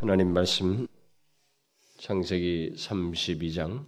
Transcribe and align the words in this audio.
하나님 0.00 0.32
말씀 0.32 0.86
창세기 1.98 2.74
32장 2.76 3.84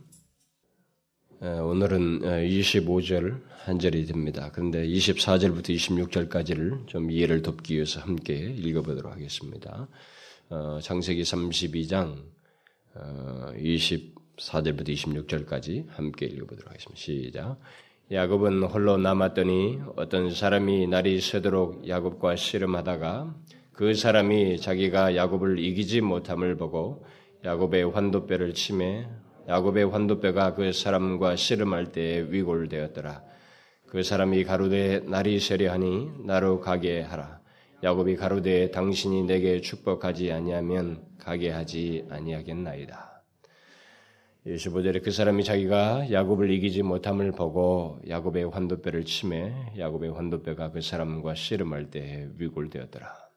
오늘은 1.40 2.22
25절 2.22 3.40
한 3.64 3.78
절이 3.78 4.06
됩니다. 4.06 4.50
그런데 4.52 4.84
24절부터 4.88 5.68
26절까지를 5.68 6.88
좀 6.88 7.12
이해를 7.12 7.42
돕기 7.42 7.74
위해서 7.76 8.00
함께 8.00 8.34
읽어보도록 8.34 9.12
하겠습니다. 9.12 9.86
어, 10.48 10.80
창세기 10.82 11.22
32장 11.22 12.24
24절부터 12.96 14.88
26절까지 14.88 15.90
함께 15.90 16.26
읽어보도록 16.26 16.70
하겠습니다. 16.70 17.00
시작. 17.00 17.60
야곱은 18.10 18.64
홀로 18.64 18.96
남았더니 18.96 19.78
어떤 19.94 20.34
사람이 20.34 20.88
날이 20.88 21.20
새도록 21.20 21.86
야곱과 21.86 22.34
씨름하다가 22.34 23.32
그 23.72 23.94
사람이 23.94 24.60
자기가 24.60 25.16
야곱을 25.16 25.58
이기지 25.58 26.00
못함을 26.00 26.56
보고 26.56 27.04
야곱의 27.44 27.90
환도뼈를 27.90 28.54
치매 28.54 29.06
야곱의 29.48 29.90
환도뼈가 29.90 30.54
그 30.54 30.72
사람과 30.72 31.36
씨름할 31.36 31.92
때에 31.92 32.26
위골되었더라. 32.28 33.24
그 33.86 34.02
사람이 34.02 34.44
가로되 34.44 35.00
날이 35.00 35.40
세려하니 35.40 36.24
나로 36.24 36.60
가게 36.60 37.00
하라. 37.00 37.40
야곱이 37.82 38.16
가로되 38.16 38.70
당신이 38.70 39.24
내게 39.24 39.60
축복하지 39.60 40.30
아니하면 40.30 41.02
가게 41.18 41.50
하지 41.50 42.06
아니하겠나이다. 42.10 43.22
25절에 44.46 45.02
그 45.02 45.10
사람이 45.10 45.44
자기가 45.44 46.12
야곱을 46.12 46.50
이기지 46.50 46.82
못함을 46.82 47.32
보고 47.32 48.00
야곱의 48.08 48.50
환도뼈를 48.50 49.04
치매 49.04 49.52
야곱의 49.78 50.12
환도뼈가 50.12 50.70
그 50.70 50.80
사람과 50.80 51.34
씨름할 51.34 51.90
때에 51.90 52.28
위골되었더라. 52.38 53.29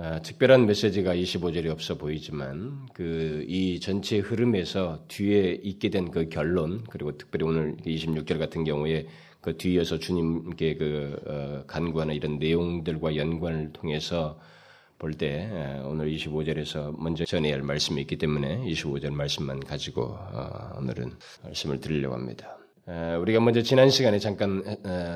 아, 0.00 0.20
특별한 0.22 0.66
메시지가 0.66 1.14
25절이 1.16 1.66
없어 1.70 1.96
보이지만 1.98 2.86
그 2.94 3.44
이 3.48 3.80
전체 3.80 4.18
흐름에서 4.18 5.04
뒤에 5.08 5.58
있게 5.62 5.90
된 5.90 6.10
그 6.10 6.28
결론 6.28 6.84
그리고 6.88 7.16
특별히 7.18 7.44
오늘 7.46 7.76
26절 7.78 8.38
같은 8.38 8.62
경우에 8.64 9.06
그 9.40 9.56
뒤에서 9.56 9.98
주님께 9.98 10.74
그 10.76 11.16
어, 11.26 11.64
간구하는 11.66 12.14
이런 12.14 12.38
내용들과 12.38 13.16
연관을 13.16 13.72
통해서 13.72 14.38
볼 14.98 15.12
때 15.14 15.48
오늘 15.84 16.10
25절에서 16.12 16.94
먼저 17.00 17.24
전해야 17.24 17.54
할 17.54 17.62
말씀이 17.62 18.00
있기 18.02 18.16
때문에 18.18 18.64
25절 18.66 19.10
말씀만 19.12 19.60
가지고 19.60 20.16
어, 20.16 20.76
오늘은 20.78 21.12
말씀을 21.44 21.80
드리려고 21.80 22.14
합니다. 22.14 22.56
우리가 23.20 23.40
먼저 23.40 23.60
지난 23.62 23.90
시간에 23.90 24.18
잠깐 24.18 24.62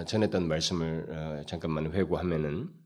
전했던 0.07 0.47
말씀을 0.47 1.07
어, 1.09 1.43
잠깐만 1.47 1.91
회고하면은 1.93 2.69
아, 2.69 2.82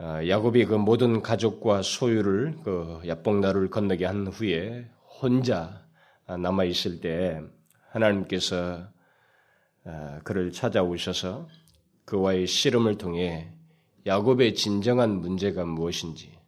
야곱이 0.00 0.64
그 0.64 0.74
모든 0.74 1.20
가족과 1.20 1.82
소유를 1.82 2.58
그 2.64 3.00
야복나루를 3.06 3.68
건너게 3.68 4.06
한 4.06 4.26
후에 4.26 4.86
혼자 5.20 5.84
남아 6.26 6.64
있을 6.64 7.00
때 7.00 7.42
하나님께서 7.90 8.88
아, 9.84 10.20
그를 10.24 10.52
찾아오셔서 10.52 11.48
그와의 12.04 12.46
씨름을 12.46 12.98
통해 12.98 13.52
야곱의 14.06 14.54
진정한 14.54 15.20
문제가 15.20 15.64
무엇인지 15.64 16.38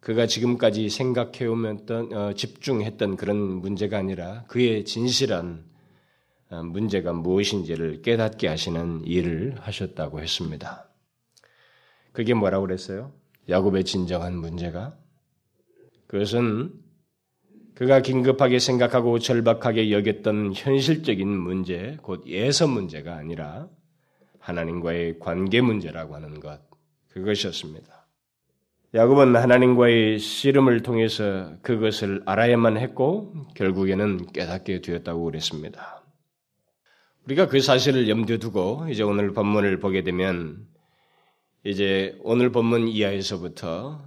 그가 0.00 0.26
지금까지 0.26 0.88
생각해오던 0.88 2.12
어, 2.12 2.32
집중했던 2.34 3.16
그런 3.16 3.36
문제가 3.36 3.98
아니라 3.98 4.44
그의 4.44 4.84
진실한 4.84 5.64
어, 6.48 6.62
문제가 6.62 7.12
무엇인지를 7.12 8.02
깨닫게 8.02 8.48
하시는 8.48 9.04
일을 9.04 9.56
하셨다고 9.60 10.20
했습니다. 10.20 10.88
그게 12.16 12.32
뭐라고 12.32 12.64
그랬어요? 12.64 13.12
야곱의 13.50 13.84
진정한 13.84 14.38
문제가 14.38 14.96
그것은 16.06 16.72
그가 17.74 18.00
긴급하게 18.00 18.58
생각하고 18.58 19.18
절박하게 19.18 19.92
여겼던 19.92 20.54
현실적인 20.54 21.28
문제, 21.28 21.98
곧 22.00 22.26
예서 22.26 22.66
문제가 22.66 23.16
아니라 23.16 23.68
하나님과의 24.38 25.18
관계 25.18 25.60
문제라고 25.60 26.14
하는 26.14 26.40
것, 26.40 26.58
그것이었습니다. 27.10 28.06
야곱은 28.94 29.36
하나님과의 29.36 30.18
씨름을 30.18 30.82
통해서 30.82 31.58
그것을 31.60 32.22
알아야만 32.24 32.78
했고, 32.78 33.34
결국에는 33.54 34.32
깨닫게 34.32 34.80
되었다고 34.80 35.22
그랬습니다. 35.24 36.02
우리가 37.26 37.48
그 37.48 37.60
사실을 37.60 38.08
염두에 38.08 38.38
두고 38.38 38.86
이제 38.88 39.02
오늘 39.02 39.34
본문을 39.34 39.80
보게 39.80 40.02
되면 40.02 40.66
이제 41.66 42.16
오늘 42.22 42.52
본문 42.52 42.86
이하에서부터 42.86 44.00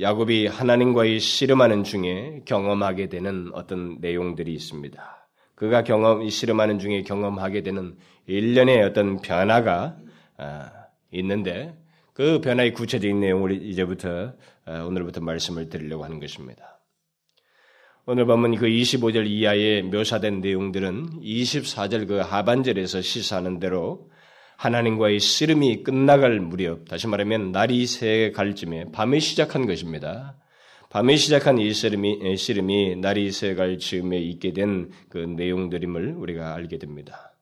야곱이 0.00 0.46
하나님과의 0.46 1.20
씨름하는 1.20 1.84
중에 1.84 2.44
경험하게 2.46 3.10
되는 3.10 3.50
어떤 3.52 3.98
내용들이 4.00 4.54
있습니다. 4.54 5.28
그가 5.54 5.84
경험, 5.84 6.26
씨름하는 6.26 6.78
중에 6.78 7.02
경험하게 7.02 7.62
되는 7.62 7.94
일련의 8.26 8.82
어떤 8.84 9.20
변화가 9.20 9.98
아, 10.38 10.70
있는데 11.10 11.76
그 12.14 12.40
변화의 12.40 12.72
구체적인 12.72 13.20
내용을 13.20 13.62
이제부터 13.66 14.32
아, 14.64 14.82
오늘부터 14.82 15.20
말씀을 15.20 15.68
드리려고 15.68 16.04
하는 16.04 16.20
것입니다. 16.20 16.80
오늘 18.06 18.24
보면 18.24 18.54
그 18.54 18.64
25절 18.64 19.26
이하에 19.26 19.82
묘사된 19.82 20.40
내용들은 20.40 21.20
24절 21.20 22.08
그 22.08 22.16
하반절에서 22.16 23.02
시사하는 23.02 23.58
대로 23.58 24.08
하나님과의 24.58 25.20
씨름이 25.20 25.84
끝나갈 25.84 26.40
무렵, 26.40 26.88
다시 26.88 27.06
말하면 27.06 27.52
날이 27.52 27.86
새갈 27.86 28.56
쯤에 28.56 28.90
밤에 28.90 29.20
시작한 29.20 29.66
것입니다. 29.66 30.36
밤에 30.90 31.14
시작한 31.14 31.58
이 31.58 31.72
씨름이, 31.72 32.36
씨름이 32.36 32.96
날이 32.96 33.30
새갈 33.30 33.78
즈음에 33.78 34.18
있게 34.18 34.52
된 34.52 34.90
그 35.10 35.18
내용들임을 35.18 36.14
우리가 36.16 36.54
알게 36.54 36.78
됩니다. 36.78 37.36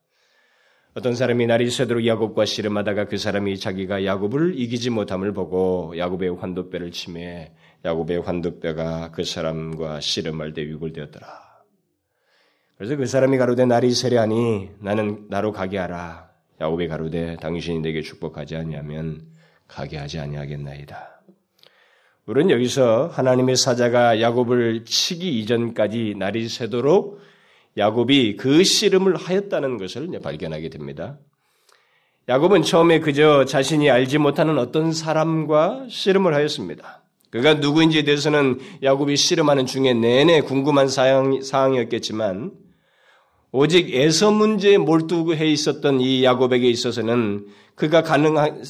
어떤 0.93 1.15
사람이 1.15 1.47
날이 1.47 1.71
새도록 1.71 2.05
야곱과 2.05 2.45
씨름하다가 2.45 3.05
그 3.05 3.17
사람이 3.17 3.57
자기가 3.57 4.05
야곱을 4.05 4.59
이기지 4.59 4.91
못함을 4.91 5.33
보고 5.33 5.97
야곱의 5.97 6.35
환도뼈를 6.37 6.91
치매 6.91 7.51
야곱의 7.83 8.21
환도뼈가 8.21 9.09
그 9.11 9.23
사람과 9.23 10.01
씨름할 10.01 10.53
때 10.53 10.61
위골되었더라. 10.63 11.27
그래서 12.77 12.95
그 12.95 13.07
사람이 13.07 13.37
가로되 13.39 13.65
날이 13.65 13.91
세려하니 13.91 14.69
나는 14.81 15.25
나로 15.29 15.51
가게 15.51 15.79
하라. 15.79 16.26
야곱이 16.59 16.87
가로되 16.87 17.37
당신이 17.37 17.79
내게 17.79 18.01
축복하지 18.01 18.55
아니하면 18.55 19.21
가게 19.67 19.97
하지 19.97 20.19
아니하겠나이다. 20.19 21.21
우리는 22.25 22.49
여기서 22.49 23.07
하나님의 23.07 23.55
사자가 23.55 24.19
야곱을 24.19 24.83
치기 24.85 25.39
이전까지 25.39 26.15
날이 26.17 26.49
새도록 26.49 27.19
야곱이 27.77 28.35
그 28.35 28.63
씨름을 28.63 29.15
하였다는 29.15 29.77
것을 29.77 30.09
발견하게 30.21 30.69
됩니다. 30.69 31.19
야곱은 32.27 32.63
처음에 32.63 32.99
그저 32.99 33.45
자신이 33.45 33.89
알지 33.89 34.17
못하는 34.17 34.57
어떤 34.57 34.91
사람과 34.91 35.85
씨름을 35.89 36.33
하였습니다. 36.33 37.03
그가 37.29 37.55
누구인지에 37.55 38.03
대해서는 38.03 38.59
야곱이 38.83 39.15
씨름하는 39.15 39.65
중에 39.65 39.93
내내 39.93 40.41
궁금한 40.41 40.89
사항, 40.89 41.41
사항이었겠지만 41.41 42.51
오직 43.51 43.93
에서 43.93 44.31
문제에 44.31 44.77
몰두해 44.77 45.45
있었던 45.47 46.01
이 46.01 46.23
야곱에게 46.23 46.67
있어서는 46.69 47.47
그가 47.75 48.03
가능한 48.03 48.63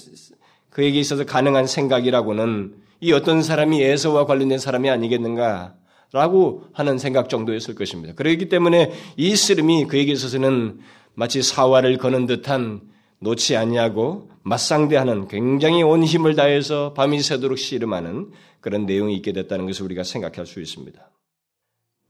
그에게 0.69 0.99
있어서 0.99 1.25
가능한 1.25 1.65
생각이라고는 1.65 2.75
이 3.01 3.11
어떤 3.11 3.41
사람이 3.41 3.81
에서와 3.81 4.25
관련된 4.25 4.59
사람이 4.59 4.89
아니겠는가 4.89 5.75
라고 6.13 6.63
하는 6.73 6.97
생각 6.97 7.29
정도였을 7.29 7.75
것입니다. 7.75 8.13
그렇기 8.13 8.47
때문에 8.49 8.91
이 9.17 9.35
씨름이 9.35 9.85
그에게 9.85 10.13
있어서는 10.13 10.79
마치 11.15 11.41
사활을 11.41 11.97
거는 11.97 12.27
듯한 12.27 12.81
놓지 13.19 13.57
아니하고 13.57 14.29
맞상대하는 14.43 15.27
굉장히 15.27 15.83
온 15.83 16.03
힘을 16.03 16.35
다해서 16.35 16.93
밤이 16.93 17.21
새도록 17.21 17.57
씨름하는 17.57 18.31
그런 18.61 18.85
내용이 18.85 19.15
있게 19.15 19.33
됐다는 19.33 19.65
것을 19.65 19.83
우리가 19.85 20.03
생각할 20.03 20.45
수 20.45 20.61
있습니다. 20.61 21.11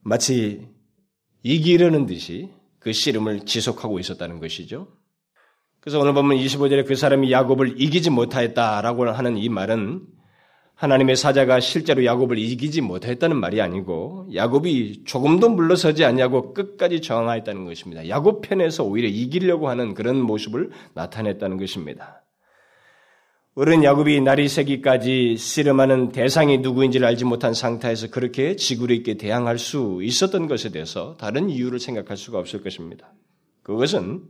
마치 0.03 0.67
이기려는 1.41 2.05
듯이 2.05 2.49
그 2.87 2.93
씨름을 2.93 3.41
지속하고 3.41 3.99
있었다는 3.99 4.39
것이죠. 4.39 4.87
그래서 5.81 5.99
오늘 5.99 6.13
보면 6.13 6.37
25절에 6.37 6.87
그 6.87 6.95
사람이 6.95 7.29
야곱을 7.33 7.81
이기지 7.81 8.11
못하였다라고 8.11 9.09
하는 9.09 9.37
이 9.37 9.49
말은 9.49 10.07
하나님의 10.75 11.17
사자가 11.17 11.59
실제로 11.59 12.05
야곱을 12.05 12.37
이기지 12.39 12.79
못했다는 12.79 13.35
말이 13.35 13.59
아니고 13.59 14.29
야곱이 14.33 15.03
조금도 15.03 15.49
물러서지 15.49 16.05
않냐고 16.05 16.53
끝까지 16.53 17.01
저항하였다는 17.01 17.65
것입니다. 17.65 18.07
야곱 18.07 18.41
편에서 18.43 18.85
오히려 18.85 19.09
이기려고 19.09 19.67
하는 19.67 19.93
그런 19.93 20.21
모습을 20.21 20.69
나타냈다는 20.93 21.57
것입니다. 21.57 22.23
어른 23.59 23.83
야곱이 23.83 24.21
날이 24.21 24.49
새기까지 24.49 25.35
씨름하는 25.35 26.11
대상이 26.11 26.59
누구인지를 26.59 27.07
알지 27.07 27.25
못한 27.25 27.55
상태에서 27.55 28.11
그렇게 28.11 28.55
지구로 28.55 28.93
있게 28.93 29.15
대항할 29.17 29.57
수 29.57 29.99
있었던 30.03 30.47
것에 30.47 30.69
대해서 30.69 31.17
다른 31.17 31.49
이유를 31.49 31.79
생각할 31.79 32.17
수가 32.17 32.37
없을 32.37 32.61
것입니다. 32.61 33.11
그것은 33.63 34.21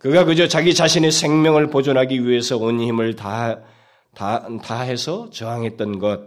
그가 0.00 0.24
그저 0.24 0.48
자기 0.48 0.74
자신의 0.74 1.12
생명을 1.12 1.70
보존하기 1.70 2.26
위해서 2.26 2.56
온 2.56 2.80
힘을 2.80 3.14
다, 3.14 3.60
다, 4.16 4.48
다해서 4.64 5.30
저항했던 5.30 6.00
것, 6.00 6.26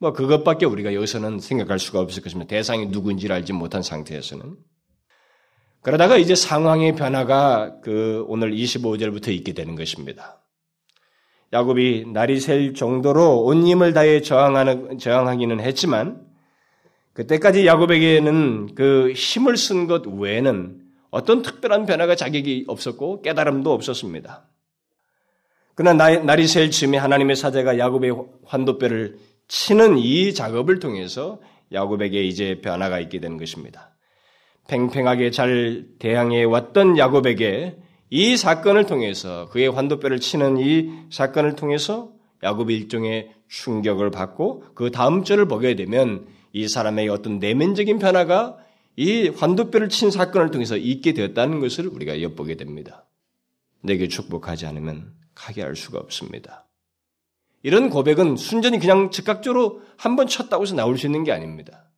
뭐 0.00 0.12
그것밖에 0.12 0.66
우리가 0.66 0.92
여기서는 0.92 1.38
생각할 1.38 1.78
수가 1.78 2.00
없을 2.00 2.24
것입니다. 2.24 2.48
대상이 2.48 2.86
누구인지를 2.86 3.36
알지 3.36 3.52
못한 3.52 3.84
상태에서는. 3.84 4.56
그러다가 5.82 6.16
이제 6.16 6.34
상황의 6.34 6.96
변화가 6.96 7.78
그 7.80 8.24
오늘 8.26 8.50
25절부터 8.54 9.28
있게 9.28 9.52
되는 9.52 9.76
것입니다. 9.76 10.40
야곱이 11.52 12.06
날이 12.12 12.38
셀 12.38 12.74
정도로 12.74 13.42
온 13.42 13.66
힘을 13.66 13.92
다해 13.92 14.20
저항하는, 14.22 14.98
저항하기는 14.98 15.60
했지만 15.60 16.24
그때까지 17.12 17.66
야곱에게는 17.66 18.74
그 18.74 19.12
힘을 19.12 19.56
쓴 19.56 19.86
것 19.86 20.06
외에는 20.06 20.80
어떤 21.10 21.42
특별한 21.42 21.86
변화가 21.86 22.14
자격이 22.14 22.66
없었고 22.68 23.22
깨달음도 23.22 23.72
없었습니다. 23.72 24.44
그러나 25.74 26.08
날이 26.18 26.46
셀 26.46 26.70
즈음에 26.70 26.98
하나님의 26.98 27.36
사자가 27.36 27.78
야곱의 27.78 28.14
환도뼈를 28.44 29.16
치는 29.48 29.98
이 29.98 30.32
작업을 30.34 30.78
통해서 30.78 31.40
야곱에게 31.72 32.22
이제 32.22 32.60
변화가 32.60 33.00
있게 33.00 33.18
되는 33.18 33.36
것입니다. 33.36 33.90
팽팽하게 34.68 35.32
잘 35.32 35.86
대항해 35.98 36.44
왔던 36.44 36.96
야곱에게 36.96 37.76
이 38.10 38.36
사건을 38.36 38.86
통해서 38.86 39.48
그의 39.50 39.68
환도뼈를 39.68 40.18
치는 40.20 40.58
이 40.58 40.90
사건을 41.10 41.54
통해서 41.54 42.12
야곱이 42.42 42.74
일종의 42.74 43.30
충격을 43.48 44.10
받고 44.10 44.64
그 44.74 44.90
다음 44.90 45.22
절을 45.24 45.46
보게 45.46 45.76
되면 45.76 46.26
이 46.52 46.68
사람의 46.68 47.08
어떤 47.08 47.38
내면적인 47.38 47.98
변화가 47.98 48.58
이 48.96 49.28
환도뼈를 49.28 49.88
친 49.88 50.10
사건을 50.10 50.50
통해서 50.50 50.76
있게 50.76 51.14
되었다는 51.14 51.60
것을 51.60 51.86
우리가 51.86 52.20
엿보게 52.20 52.56
됩니다. 52.56 53.06
내게 53.82 54.08
축복하지 54.08 54.66
않으면 54.66 55.14
가게 55.34 55.62
할 55.62 55.76
수가 55.76 55.98
없습니다. 55.98 56.66
이런 57.62 57.90
고백은 57.90 58.36
순전히 58.36 58.78
그냥 58.78 59.10
즉각적으로 59.10 59.82
한 59.96 60.16
번 60.16 60.26
쳤다고 60.26 60.64
해서 60.64 60.74
나올 60.74 60.98
수 60.98 61.06
있는 61.06 61.24
게 61.24 61.32
아닙니다. 61.32 61.89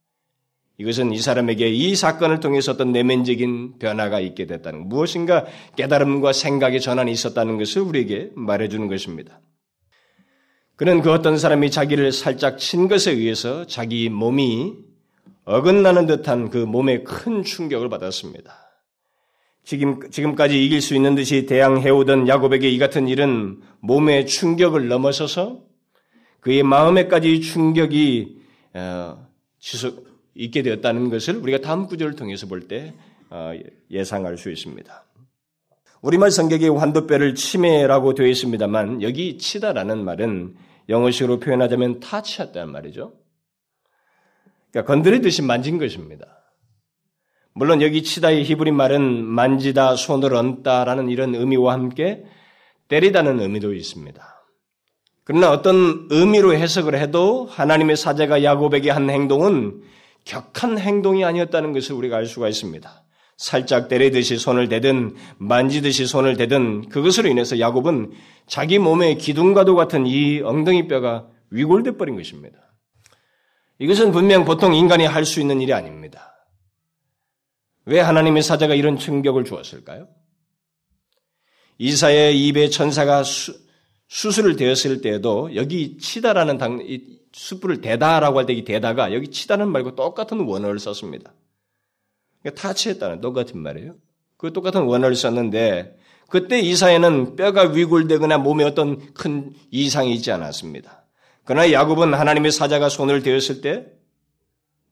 이것은 0.79 1.13
이 1.13 1.19
사람에게 1.19 1.69
이 1.69 1.95
사건을 1.95 2.41
통해서 2.41 2.73
어떤 2.73 2.93
내면적인 2.93 3.79
변화가 3.79 4.21
있게 4.21 4.47
됐다는 4.47 4.89
무엇인가 4.89 5.45
깨달음과 5.77 6.33
생각의 6.33 6.81
전환이 6.81 7.13
있었다는 7.13 7.59
것을 7.59 7.83
우리에게 7.83 8.31
말해주는 8.35 8.89
것입니다. 8.89 9.41
그는 10.77 11.03
그 11.03 11.13
어떤 11.13 11.39
사람이 11.39 11.71
자기를 11.71 12.13
살짝 12.13 12.59
친 12.59 12.89
것에 12.89 13.13
의해서 13.13 13.67
자기 13.67 14.09
몸이 14.09 14.75
어긋나는 15.45 16.07
듯한 16.07 16.51
그 16.51 16.59
몸에 16.59 17.03
큰 17.03 17.43
충격을 17.45 17.89
받았습니다. 17.89 18.63
지금, 19.65 20.11
지금까지 20.11 20.65
이길 20.65 20.81
수 20.81 20.95
있는 20.95 21.15
듯이 21.15 21.47
대항해오던 21.47 22.27
야곱에게 22.27 22.69
이 22.69 22.79
같은 22.79 23.07
일은 23.07 23.61
몸의 23.81 24.27
충격을 24.27 24.89
넘어서서 24.89 25.61
그의 26.41 26.65
마음에까지 26.65 27.41
충격이 27.41 28.39
어, 28.75 29.29
지속, 29.61 30.12
있게 30.35 30.63
되었다는 30.63 31.11
것을 31.11 31.37
우리가 31.37 31.59
다음 31.59 31.87
구절을 31.87 32.17
통해서 32.17 32.47
볼때 32.47 32.95
어, 33.31 33.53
예상할 33.91 34.37
수 34.37 34.51
있습니다. 34.51 35.05
우리말 36.03 36.31
성격에 36.31 36.69
환도뼈를 36.69 37.35
치매라고 37.35 38.15
되어 38.15 38.27
있습니다만 38.27 39.03
여기 39.03 39.39
치다라는 39.39 40.05
말은 40.05 40.57
영어식으로 40.89 41.39
표현하자면 41.39 42.01
타치였다는 42.01 42.73
말이죠. 42.73 43.15
그러니까 44.71 44.93
건드리듯이 44.93 45.43
만진 45.43 45.79
것입니다. 45.79 46.43
물론 47.55 47.83
여기 47.83 48.03
치다의 48.03 48.45
히브리 48.45 48.73
말은 48.73 49.25
만지다, 49.25 49.97
손을 49.97 50.35
얹다라는 50.35 51.09
이런 51.11 51.35
의미와 51.35 51.75
함께 51.75 52.25
때리다는 52.89 53.41
의미도 53.41 53.75
있습니다. 53.75 54.45
그러나 55.25 55.51
어떤 55.51 56.09
의미로 56.11 56.53
해석을 56.53 56.99
해도 56.99 57.47
하나님의 57.47 57.97
사자가 57.97 58.43
야곱에게 58.43 58.91
한 58.91 59.09
행동은 59.09 59.83
격한 60.25 60.79
행동이 60.79 61.25
아니었다는 61.25 61.73
것을 61.73 61.95
우리가 61.95 62.17
알 62.17 62.27
수가 62.27 62.49
있습니다. 62.49 63.05
살짝 63.37 63.89
때리듯이 63.89 64.37
손을 64.39 64.69
대든 64.69 65.17
만지듯이 65.39 66.07
손을 66.07 66.37
대든 66.37 66.89
그것으로 66.89 67.29
인해서 67.29 67.59
야곱은 67.59 68.13
자기 68.47 68.79
몸의 68.79 69.19
기둥과도 69.19 69.75
같은 69.75 70.07
이 70.07 70.41
엉덩이 70.41 70.87
뼈가 70.87 71.27
위골돼 71.51 71.97
버린 71.97 72.17
것입니다. 72.17 72.59
이것은 73.79 74.13
분명 74.13 74.45
보통 74.45 74.75
인간이 74.75 75.05
할 75.07 75.25
수 75.25 75.41
있는 75.41 75.61
일이 75.61 75.73
아닙니다. 75.73 76.33
왜 77.85 77.99
하나님의 77.99 78.43
사자가 78.43 78.75
이런 78.75 78.97
충격을 78.97 79.45
주었을까요? 79.45 80.09
이사의 81.79 82.47
입에 82.47 82.69
천사가 82.69 83.25
수, 83.25 83.55
수술을 84.13 84.57
되었을 84.57 85.01
때에도 85.01 85.55
여기 85.55 85.97
치다라는 85.97 86.59
당, 86.59 86.87
숯불을 87.33 87.81
대다라고 87.81 88.39
할 88.41 88.47
때 88.47 88.53
이 88.53 88.63
대다가 88.63 89.15
여기 89.15 89.29
치다는 89.29 89.69
말고 89.71 89.97
똑같은 89.97 90.41
원어를 90.41 90.79
썼습니다. 90.79 91.33
그러니까 92.43 92.61
타치했다는 92.61 93.23
똑같은 93.23 93.59
말이에요. 93.59 93.95
그 94.37 94.53
똑같은 94.53 94.83
원어를 94.83 95.17
썼는데 95.17 95.97
그때 96.29 96.61
이사에는 96.61 97.37
뼈가 97.37 97.63
위골되거나 97.63 98.37
몸에 98.37 98.65
어떤 98.65 99.15
큰 99.15 99.55
이상이 99.71 100.13
있지 100.15 100.31
않았습니다. 100.31 101.07
그러나 101.45 101.73
야곱은 101.73 102.13
하나님의 102.13 102.53
사자가 102.53 102.91
손을 102.91 103.23
대었을 103.23 103.63
때 103.63 103.87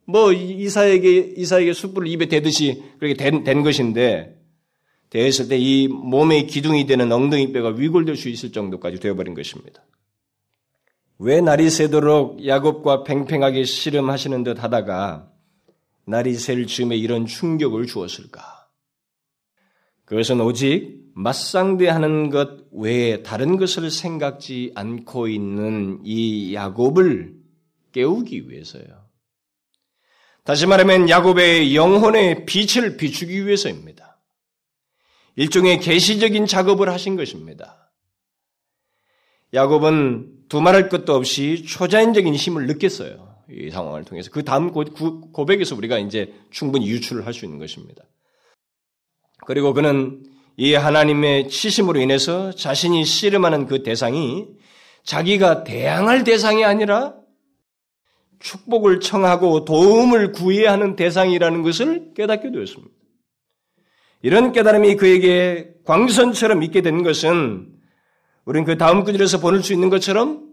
뭐 0.06 0.32
이사에게 0.32 1.34
이사에게 1.36 1.72
숯불을 1.74 2.08
입에 2.08 2.26
대듯이 2.26 2.82
그렇게 2.98 3.14
된, 3.14 3.44
된 3.44 3.62
것인데 3.62 4.39
대했을 5.10 5.48
때 5.48 5.58
이 5.58 5.88
몸의 5.88 6.46
기둥이 6.46 6.86
되는 6.86 7.10
엉덩이 7.12 7.52
뼈가 7.52 7.70
위골될 7.70 8.16
수 8.16 8.28
있을 8.28 8.52
정도까지 8.52 9.00
되어버린 9.00 9.34
것입니다. 9.34 9.82
왜 11.18 11.40
날이 11.40 11.68
새도록 11.68 12.46
야곱과 12.46 13.04
팽팽하게 13.04 13.64
씨름하시는 13.64 14.42
듯 14.42 14.62
하다가 14.62 15.30
날이 16.06 16.34
셀 16.34 16.66
즈음에 16.66 16.96
이런 16.96 17.26
충격을 17.26 17.86
주었을까? 17.86 18.68
그것은 20.06 20.40
오직 20.40 21.00
맞상대하는 21.14 22.30
것 22.30 22.64
외에 22.72 23.22
다른 23.22 23.58
것을 23.58 23.90
생각지 23.90 24.72
않고 24.74 25.28
있는 25.28 26.00
이 26.04 26.54
야곱을 26.54 27.34
깨우기 27.92 28.48
위해서요. 28.48 28.84
다시 30.44 30.66
말하면 30.66 31.10
야곱의 31.10 31.76
영혼의 31.76 32.46
빛을 32.46 32.96
비추기 32.96 33.46
위해서입니다. 33.46 33.99
일종의 35.36 35.80
계시적인 35.80 36.46
작업을 36.46 36.88
하신 36.90 37.16
것입니다. 37.16 37.90
야곱은 39.52 40.48
두말할 40.48 40.88
것도 40.88 41.14
없이 41.14 41.64
초자연적인 41.64 42.34
힘을 42.34 42.66
느꼈어요. 42.66 43.30
이 43.50 43.70
상황을 43.70 44.04
통해서. 44.04 44.30
그 44.30 44.44
다음 44.44 44.70
고백에서 44.70 45.74
우리가 45.74 45.98
이제 45.98 46.32
충분히 46.50 46.88
유출을 46.88 47.26
할 47.26 47.32
수 47.32 47.44
있는 47.44 47.58
것입니다. 47.58 48.04
그리고 49.46 49.72
그는 49.72 50.24
이 50.56 50.74
하나님의 50.74 51.48
치심으로 51.48 52.00
인해서 52.00 52.52
자신이 52.52 53.04
씨름하는 53.04 53.66
그 53.66 53.82
대상이 53.82 54.46
자기가 55.04 55.64
대항할 55.64 56.24
대상이 56.24 56.64
아니라 56.64 57.14
축복을 58.40 59.00
청하고 59.00 59.64
도움을 59.64 60.32
구해야 60.32 60.72
하는 60.72 60.96
대상이라는 60.96 61.62
것을 61.62 62.14
깨닫게 62.14 62.52
되었습니다. 62.52 62.99
이런 64.22 64.52
깨달음이 64.52 64.96
그에게 64.96 65.72
광선처럼 65.84 66.62
있게 66.64 66.82
된 66.82 67.02
것은 67.02 67.68
우리는 68.44 68.64
그 68.64 68.76
다음 68.76 69.04
구절에서 69.04 69.40
보낼 69.40 69.62
수 69.62 69.72
있는 69.72 69.88
것처럼 69.88 70.48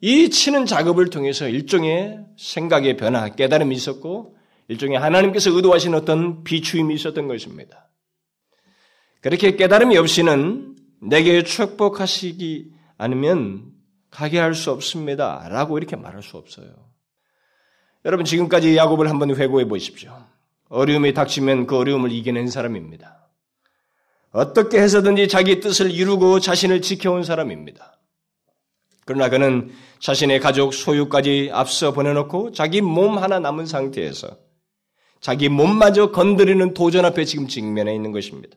이 0.00 0.30
치는 0.30 0.66
작업을 0.66 1.10
통해서 1.10 1.48
일종의 1.48 2.20
생각의 2.38 2.96
변화, 2.96 3.28
깨달음이 3.28 3.74
있었고 3.74 4.36
일종의 4.68 4.98
하나님께서 4.98 5.50
의도하신 5.50 5.94
어떤 5.94 6.44
비추임이 6.44 6.94
있었던 6.94 7.26
것입니다. 7.26 7.90
그렇게 9.20 9.56
깨달음이 9.56 9.96
없이는 9.96 10.76
내게 11.02 11.42
축복하시기 11.42 12.70
않으면 12.96 13.72
가게 14.10 14.38
할 14.38 14.54
수 14.54 14.70
없습니다. 14.70 15.46
라고 15.48 15.78
이렇게 15.78 15.96
말할 15.96 16.22
수 16.22 16.36
없어요. 16.36 16.68
여러분 18.04 18.24
지금까지 18.24 18.76
야곱을 18.76 19.10
한번 19.10 19.34
회고해 19.34 19.66
보십시오. 19.66 20.29
어려움이 20.70 21.12
닥치면 21.14 21.66
그 21.66 21.76
어려움을 21.76 22.12
이겨낸 22.12 22.48
사람입니다. 22.48 23.28
어떻게 24.30 24.80
해서든지 24.80 25.28
자기 25.28 25.60
뜻을 25.60 25.90
이루고 25.90 26.40
자신을 26.40 26.80
지켜온 26.80 27.24
사람입니다. 27.24 27.98
그러나 29.04 29.28
그는 29.28 29.70
자신의 29.98 30.38
가족 30.38 30.72
소유까지 30.72 31.50
앞서 31.52 31.92
보내놓고 31.92 32.52
자기 32.52 32.80
몸 32.80 33.18
하나 33.18 33.40
남은 33.40 33.66
상태에서 33.66 34.38
자기 35.20 35.48
몸마저 35.48 36.12
건드리는 36.12 36.72
도전 36.72 37.04
앞에 37.04 37.24
지금 37.24 37.48
직면해 37.48 37.92
있는 37.94 38.12
것입니다. 38.12 38.56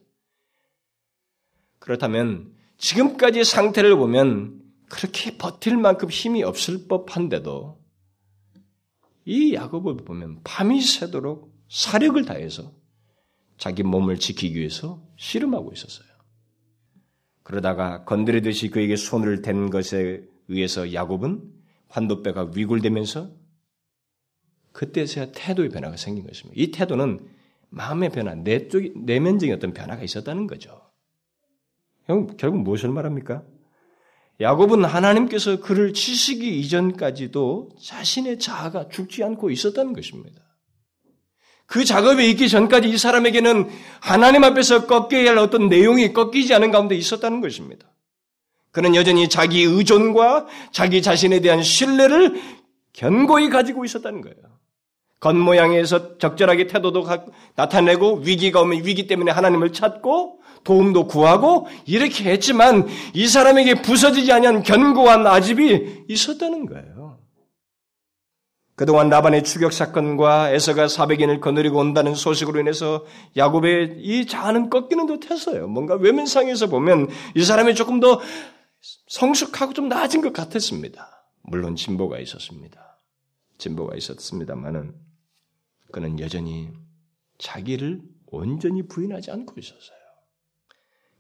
그렇다면 1.80 2.54
지금까지 2.78 3.44
상태를 3.44 3.96
보면 3.98 4.62
그렇게 4.90 5.36
버틸 5.38 5.78
만큼 5.78 6.10
힘이 6.10 6.44
없을 6.44 6.88
법한데도 6.88 7.82
이 9.26 9.56
야곱을 9.56 9.98
보면 9.98 10.42
밤이 10.44 10.82
새도록 10.82 11.53
사력을 11.70 12.24
다해서 12.26 12.74
자기 13.58 13.84
몸을 13.84 14.20
지키기 14.20 14.60
위해서 14.60 15.02
씨름하고 15.18 15.72
있었어요. 15.72 16.08
그러다가 17.44 18.04
건드리듯이 18.06 18.70
그에게 18.70 18.96
손을 18.96 19.42
댄 19.42 19.70
것에 19.70 20.24
의해서 20.48 20.94
야곱은 20.94 21.42
환도뼈가 21.90 22.52
위굴되면서 22.56 23.32
그때서야 24.72 25.32
태도의 25.32 25.70
변화가 25.70 25.98
생긴 25.98 26.26
것입니다. 26.26 26.60
이 26.62 26.72
태도는 26.72 27.28
마음의 27.70 28.10
변화, 28.10 28.36
내쪽 28.36 29.06
내면적인 29.06 29.56
어떤 29.56 29.74
변화가 29.74 30.04
있었다는 30.04 30.48
거죠. 30.48 30.82
형 32.06 32.36
결국 32.38 32.62
무엇을 32.62 32.90
말합니까? 32.90 33.44
야곱은 34.42 34.84
하나님께서 34.84 35.60
그를 35.60 35.94
치시기 35.94 36.60
이전까지도 36.60 37.70
자신의 37.82 38.40
자아가 38.40 38.90
죽지 38.90 39.24
않고 39.24 39.52
있었다는 39.52 39.94
것입니다. 39.94 40.43
그 41.66 41.86
작업에 41.86 42.26
있기 42.28 42.50
전까지 42.50 42.90
이 42.90 42.98
사람에게는 42.98 43.70
하나님 44.00 44.44
앞에서 44.44 44.86
꺾여야 44.86 45.32
할 45.32 45.38
어떤 45.38 45.70
내용이 45.70 46.14
꺾이지 46.14 46.54
않은 46.54 46.72
가운데 46.72 46.96
있었다는 46.96 47.42
것입니다. 47.42 47.88
그는 48.72 48.96
여전히 48.96 49.30
자기 49.30 49.64
의존과 49.64 50.48
자기 50.72 51.02
자신에 51.02 51.40
대한 51.40 51.62
신뢰를 51.64 52.42
견고히 52.92 53.50
가지고 53.50 53.86
있었다는 53.86 54.22
거예요. 54.22 54.54
겉모양에서 55.20 56.18
적절하게 56.18 56.68
태도도 56.68 57.08
나타내고 57.56 58.24
위기가 58.26 58.62
오면 58.62 58.86
위기 58.86 59.08
때문에 59.08 59.32
하나님을 59.32 59.72
찾고 59.72 60.40
도움도 60.66 61.08
구하고 61.08 61.68
이렇게 61.86 62.26
했지만 62.26 62.88
이 63.14 63.28
사람에게 63.28 63.76
부서지지 63.82 64.32
아니한 64.32 64.64
견고한 64.64 65.26
아집이 65.26 66.06
있었다는 66.10 66.66
거예요. 66.66 66.93
그동안 68.76 69.10
라반의 69.10 69.44
추격 69.44 69.72
사건과 69.72 70.50
에서가 70.50 70.88
400인을 70.88 71.40
거느리고 71.40 71.78
온다는 71.78 72.16
소식으로 72.16 72.60
인해서 72.60 73.06
야곱의 73.38 73.98
이 74.00 74.26
자아는 74.26 74.70
꺾이는 74.72 75.06
듯 75.06 75.30
했어요. 75.30 75.68
뭔가 75.68 75.96
외면상에서 75.96 76.68
보면 76.68 77.10
이 77.36 77.44
사람이 77.44 77.76
조금 77.76 78.00
더 78.00 78.20
성숙하고 79.08 79.74
좀 79.74 79.90
나아진 79.90 80.22
것 80.22 80.34
같았습니다. 80.34 81.24
물론 81.44 81.76
진보가 81.76 82.20
있었습니다. 82.20 83.00
진보가 83.60 83.96
있었습니다만은 83.96 84.96
그는 85.92 86.20
여전히 86.20 86.72
자기를 87.38 88.02
온전히 88.32 88.88
부인하지 88.88 89.30
않고 89.30 89.54
있었어요. 89.60 90.03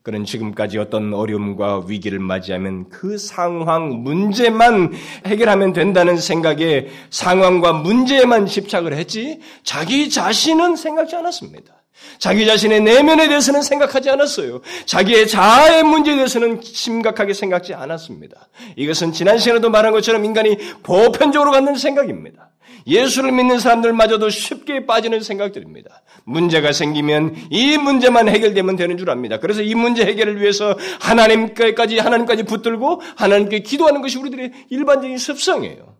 그는 0.03 0.25
지금까지 0.25 0.77
어떤 0.79 1.13
어려움과 1.13 1.85
위기를 1.87 2.19
맞이하면 2.19 2.89
그 2.89 3.17
상황, 3.17 4.03
문제만 4.03 4.91
해결하면 5.25 5.71
된다는 5.71 6.17
생각에 6.17 6.87
상황과 7.09 7.71
문제에만 7.71 8.45
집착을 8.45 8.93
했지 8.93 9.39
자기 9.63 10.09
자신은 10.09 10.75
생각지 10.75 11.15
않았습니다. 11.15 11.73
자기 12.19 12.45
자신의 12.45 12.81
내면에 12.81 13.29
대해서는 13.29 13.61
생각하지 13.61 14.09
않았어요. 14.09 14.59
자기의 14.85 15.27
자아의 15.27 15.83
문제에 15.83 16.15
대해서는 16.15 16.59
심각하게 16.61 17.33
생각지 17.33 17.73
않았습니다. 17.73 18.49
이것은 18.75 19.13
지난 19.13 19.37
시간에도 19.37 19.69
말한 19.69 19.93
것처럼 19.93 20.25
인간이 20.25 20.57
보편적으로 20.83 21.51
갖는 21.51 21.75
생각입니다. 21.75 22.49
예수를 22.87 23.31
믿는 23.31 23.59
사람들마저도 23.59 24.29
쉽게 24.29 24.85
빠지는 24.85 25.21
생각들입니다. 25.21 26.03
문제가 26.25 26.71
생기면 26.71 27.35
이 27.49 27.77
문제만 27.77 28.29
해결되면 28.29 28.75
되는 28.75 28.97
줄 28.97 29.09
압니다. 29.09 29.39
그래서 29.39 29.61
이 29.61 29.75
문제 29.75 30.05
해결을 30.05 30.41
위해서 30.41 30.77
하나님께까지 30.99 31.99
하나님까지 31.99 32.43
붙들고 32.43 33.01
하나님께 33.17 33.59
기도하는 33.59 34.01
것이 34.01 34.17
우리들의 34.17 34.51
일반적인 34.69 35.17
습성이에요. 35.17 35.97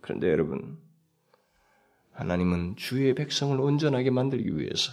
그런데 0.00 0.30
여러분, 0.30 0.78
하나님은 2.12 2.76
주의 2.76 3.14
백성을 3.14 3.58
온전하게 3.58 4.10
만들기 4.10 4.56
위해서 4.58 4.92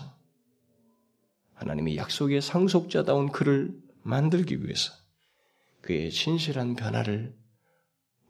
하나님의 1.56 1.98
약속의 1.98 2.42
상속자다운 2.42 3.32
그를 3.32 3.74
만들기 4.04 4.64
위해서 4.64 4.94
그의 5.82 6.12
진실한 6.12 6.76
변화를 6.76 7.36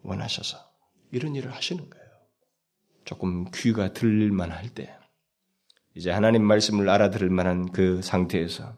원하셔서 0.02 0.58
이런 1.12 1.36
일을 1.36 1.54
하시는 1.54 1.90
거예요. 1.90 1.99
조금 3.10 3.50
귀가 3.56 3.92
들릴만 3.92 4.52
할 4.52 4.70
때, 4.70 4.96
이제 5.96 6.12
하나님 6.12 6.44
말씀을 6.44 6.88
알아들을 6.90 7.28
만한 7.32 7.72
그 7.72 8.04
상태에서 8.04 8.78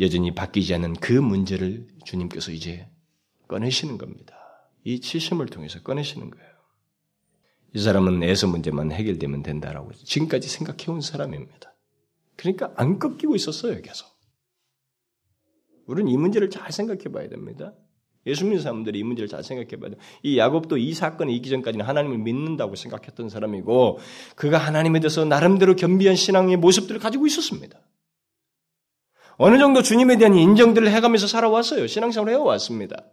여전히 0.00 0.34
바뀌지 0.34 0.74
않는 0.74 0.94
그 0.94 1.12
문제를 1.12 1.86
주님께서 2.04 2.50
이제 2.50 2.90
꺼내시는 3.46 3.98
겁니다. 3.98 4.34
이 4.82 5.00
치심을 5.00 5.46
통해서 5.46 5.80
꺼내시는 5.80 6.28
거예요. 6.28 6.48
이 7.72 7.78
사람은 7.78 8.24
애서 8.24 8.48
문제만 8.48 8.90
해결되면 8.90 9.44
된다라고 9.44 9.92
지금까지 9.92 10.48
생각해온 10.48 11.00
사람입니다. 11.00 11.76
그러니까 12.34 12.72
안 12.74 12.98
꺾이고 12.98 13.36
있었어요, 13.36 13.80
계속. 13.80 14.08
우리는 15.86 16.10
이 16.10 16.16
문제를 16.16 16.50
잘 16.50 16.72
생각해 16.72 17.04
봐야 17.12 17.28
됩니다. 17.28 17.74
예수 18.28 18.44
믿는 18.44 18.62
사람들이 18.62 18.98
이 18.98 19.02
문제를 19.02 19.28
잘 19.28 19.42
생각해 19.42 19.70
봐야 19.80 19.90
돼요. 19.90 20.00
이 20.22 20.38
야곱도 20.38 20.76
이 20.76 20.94
사건이 20.94 21.34
있기 21.36 21.50
전까지는 21.50 21.84
하나님을 21.84 22.18
믿는다고 22.18 22.76
생각했던 22.76 23.28
사람이고 23.28 23.98
그가 24.36 24.58
하나님에 24.58 25.00
대해서 25.00 25.24
나름대로 25.24 25.74
겸비한 25.74 26.14
신앙의 26.14 26.56
모습들을 26.56 27.00
가지고 27.00 27.26
있었습니다. 27.26 27.78
어느 29.36 29.58
정도 29.58 29.82
주님에 29.82 30.16
대한 30.18 30.34
인정들을 30.34 30.90
해가면서 30.90 31.26
살아왔어요. 31.26 31.86
신앙생활을 31.86 32.34
해왔습니다. 32.34 33.04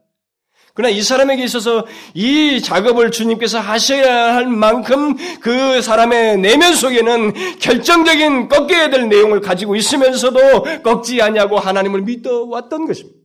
그러나 0.73 0.93
이 0.93 1.01
사람에게 1.01 1.41
있어서 1.45 1.85
이 2.13 2.61
작업을 2.61 3.09
주님께서 3.09 3.59
하셔야 3.59 4.35
할 4.35 4.45
만큼 4.47 5.15
그 5.39 5.81
사람의 5.81 6.37
내면 6.39 6.75
속에는 6.75 7.59
결정적인 7.59 8.49
꺾여야 8.49 8.89
될 8.89 9.07
내용을 9.07 9.39
가지고 9.39 9.77
있으면서도 9.77 10.81
꺾지 10.83 11.21
않냐고 11.21 11.57
하나님을 11.59 12.01
믿어왔던 12.01 12.87
것입니다. 12.87 13.24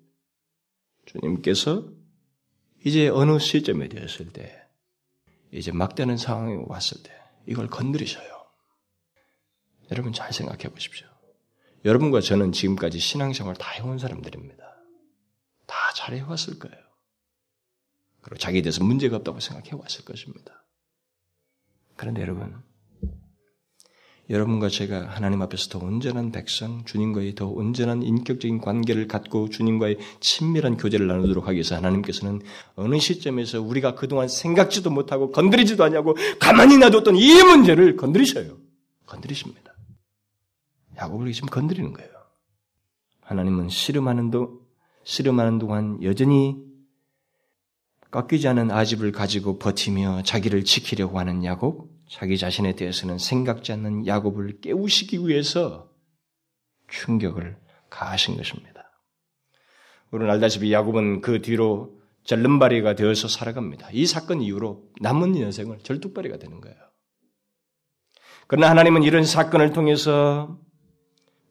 주님께서 1.06 1.88
이제 2.84 3.08
어느 3.08 3.38
시점에 3.38 3.88
되었을 3.88 4.32
때, 4.32 4.66
이제 5.52 5.72
막대는 5.72 6.16
상황이 6.16 6.62
왔을 6.66 7.02
때, 7.02 7.12
이걸 7.46 7.68
건드리셔요. 7.68 8.40
여러분 9.90 10.12
잘 10.12 10.32
생각해 10.32 10.68
보십시오. 10.68 11.08
여러분과 11.84 12.20
저는 12.20 12.52
지금까지 12.52 12.98
신앙생활 12.98 13.56
다 13.56 13.70
해온 13.70 13.98
사람들입니다. 13.98 14.64
다 15.66 15.74
잘해왔을 15.94 16.58
거예요. 16.58 16.78
그리고 18.20 18.38
자기에 18.38 18.62
대해서 18.62 18.84
문제가 18.84 19.16
없다고 19.16 19.40
생각해 19.40 19.70
왔을 19.72 20.04
것입니다. 20.04 20.64
그런데 21.96 22.22
여러분, 22.22 22.62
여러분과 24.30 24.68
제가 24.68 25.08
하나님 25.08 25.42
앞에서 25.42 25.68
더 25.70 25.84
온전한 25.84 26.30
백성, 26.30 26.84
주님과의 26.84 27.34
더 27.34 27.48
온전한 27.48 28.04
인격적인 28.04 28.60
관계를 28.60 29.08
갖고 29.08 29.50
주님과의 29.50 29.98
친밀한 30.20 30.76
교제를 30.76 31.08
나누도록 31.08 31.48
하기 31.48 31.56
위해서 31.56 31.74
하나님께서는 31.74 32.40
어느 32.76 33.00
시점에서 33.00 33.60
우리가 33.60 33.96
그동안 33.96 34.28
생각지도 34.28 34.90
못하고 34.90 35.32
건드리지도 35.32 35.82
않냐고 35.82 36.14
가만히 36.38 36.78
놔뒀던 36.78 37.16
이 37.16 37.42
문제를 37.42 37.96
건드리셔요. 37.96 38.56
건드리십니다. 39.06 39.74
야곱을 40.96 41.32
지금 41.32 41.48
건드리는 41.48 41.92
거예요. 41.92 42.10
하나님은 43.22 43.68
씨름하는 43.68 44.30
도 44.30 44.60
씨름하는 45.02 45.58
동안 45.58 46.00
여전히 46.04 46.56
꺾이지 48.12 48.46
않은 48.46 48.70
아집을 48.70 49.10
가지고 49.10 49.58
버티며 49.58 50.22
자기를 50.24 50.64
지키려고 50.64 51.18
하는 51.18 51.44
야곱, 51.44 51.89
자기 52.10 52.36
자신에 52.36 52.74
대해서는 52.74 53.18
생각지 53.18 53.72
않는 53.72 54.06
야곱을 54.06 54.60
깨우시기 54.60 55.28
위해서 55.28 55.88
충격을 56.88 57.56
가하신 57.88 58.36
것입니다. 58.36 58.90
우리는 60.10 60.30
알다시피 60.32 60.72
야곱은 60.72 61.20
그 61.20 61.40
뒤로 61.40 62.00
절름발이가 62.24 62.96
되어서 62.96 63.28
살아갑니다. 63.28 63.90
이 63.92 64.06
사건 64.06 64.42
이후로 64.42 64.90
남은 65.00 65.36
인생을 65.36 65.78
절뚝발이가 65.84 66.38
되는 66.38 66.60
거예요. 66.60 66.76
그러나 68.48 68.70
하나님은 68.70 69.04
이런 69.04 69.24
사건을 69.24 69.72
통해서 69.72 70.58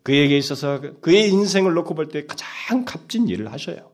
그에게 0.04 0.38
있어서 0.38 0.82
그의 1.00 1.30
인생을 1.30 1.74
놓고 1.74 1.96
볼 1.96 2.10
때 2.10 2.26
가장 2.26 2.84
값진 2.84 3.30
일을 3.30 3.52
하셔요. 3.52 3.94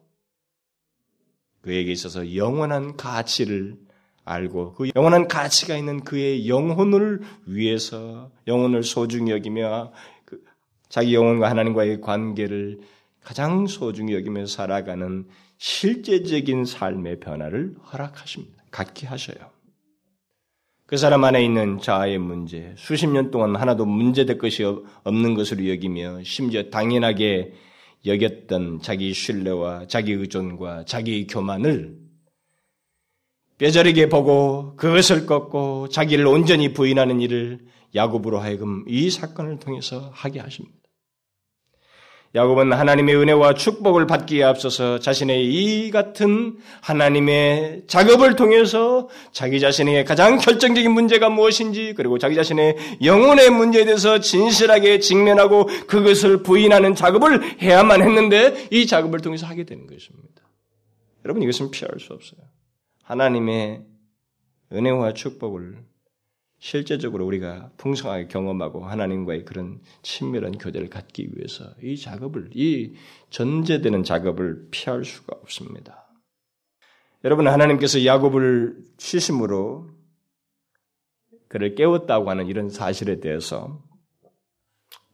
그에게 1.61 1.91
있어서 1.91 2.35
영원한 2.35 2.97
가치를 2.97 3.84
알고 4.25 4.73
그 4.73 4.89
영원한 4.95 5.27
가치가 5.27 5.77
있는 5.77 6.03
그의 6.03 6.49
영혼을 6.49 7.21
위해서 7.45 8.31
영혼을 8.47 8.83
소중히 8.83 9.31
여기며 9.31 9.93
그 10.25 10.43
자기 10.89 11.13
영혼과 11.13 11.49
하나님과의 11.49 12.01
관계를 12.01 12.79
가장 13.23 13.67
소중히 13.67 14.13
여기며 14.13 14.47
살아가는 14.47 15.25
실제적인 15.57 16.65
삶의 16.65 17.19
변화를 17.19 17.75
허락하십니다. 17.91 18.63
갖게 18.71 19.07
하셔요. 19.07 19.37
그 20.87 20.97
사람 20.97 21.23
안에 21.23 21.43
있는 21.43 21.79
자아의 21.79 22.19
문제, 22.19 22.75
수십 22.77 23.07
년 23.07 23.31
동안 23.31 23.55
하나도 23.55 23.85
문제될 23.85 24.37
것이 24.37 24.63
없는 25.03 25.33
것으로 25.33 25.67
여기며 25.69 26.23
심지어 26.23 26.69
당연하게 26.69 27.53
여겼던 28.05 28.81
자기 28.81 29.13
신뢰와 29.13 29.87
자기 29.87 30.11
의존과 30.11 30.85
자기 30.85 31.25
교만을 31.25 32.04
뼈저리게 33.57 34.09
보고 34.09 34.75
그것을 34.75 35.25
꺾고 35.25 35.89
자기를 35.89 36.27
온전히 36.27 36.73
부인하는 36.73 37.21
일을 37.21 37.59
야곱으로 37.95 38.39
하여금 38.39 38.83
이 38.87 39.09
사건을 39.09 39.59
통해서 39.59 40.11
하게 40.13 40.39
하십니다. 40.39 40.75
야곱은 42.35 42.73
하나님의 42.73 43.15
은혜와 43.15 43.53
축복을 43.53 44.07
받기에 44.07 44.43
앞서서 44.43 44.99
자신의 44.99 45.45
이 45.45 45.89
같은 45.89 46.57
하나님의 46.81 47.83
작업을 47.87 48.35
통해서 48.35 49.07
자기 49.31 49.61
자신에게 49.61 50.03
가장 50.03 50.37
결정적인 50.37 50.91
문제가 50.91 51.29
무엇인지 51.29 51.93
그리고 51.95 52.17
자기 52.19 52.35
자신의 52.35 52.75
영혼의 53.03 53.51
문제에 53.51 53.85
대해서 53.85 54.19
진실하게 54.19 54.99
직면하고 54.99 55.67
그것을 55.87 56.43
부인하는 56.43 56.93
작업을 56.93 57.61
해야만 57.61 58.01
했는데 58.01 58.67
이 58.69 58.85
작업을 58.85 59.21
통해서 59.21 59.47
하게 59.47 59.63
되는 59.63 59.87
것입니다. 59.87 60.41
여러분 61.23 61.41
이것은 61.41 61.71
피할 61.71 61.97
수 62.01 62.11
없어요. 62.11 62.41
하나님의 63.05 63.85
은혜와 64.71 65.13
축복을 65.13 65.85
실제적으로 66.57 67.25
우리가 67.27 67.71
풍성하게 67.77 68.27
경험하고 68.27 68.85
하나님과의 68.85 69.45
그런 69.45 69.81
친밀한 70.01 70.57
교제를 70.57 70.89
갖기 70.89 71.29
위해서 71.33 71.65
이 71.83 71.97
작업을, 71.97 72.49
이 72.53 72.95
전제되는 73.29 74.03
작업을 74.03 74.69
피할 74.71 75.05
수가 75.05 75.37
없습니다. 75.41 76.07
여러분, 77.23 77.47
하나님께서 77.47 78.05
야곱을 78.05 78.83
취심으로 78.97 79.91
그를 81.47 81.75
깨웠다고 81.75 82.29
하는 82.29 82.47
이런 82.47 82.69
사실에 82.69 83.19
대해서 83.19 83.83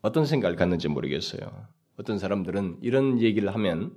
어떤 0.02 0.26
생각을 0.26 0.56
갖는지 0.56 0.88
모르겠어요. 0.88 1.68
어떤 1.98 2.18
사람들은 2.18 2.80
이런 2.82 3.20
얘기를 3.20 3.54
하면 3.54 3.94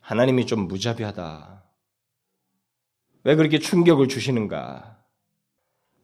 하나님이 0.00 0.44
좀 0.46 0.68
무자비하다. 0.68 1.67
왜 3.24 3.34
그렇게 3.36 3.58
충격을 3.58 4.08
주시는가? 4.08 4.96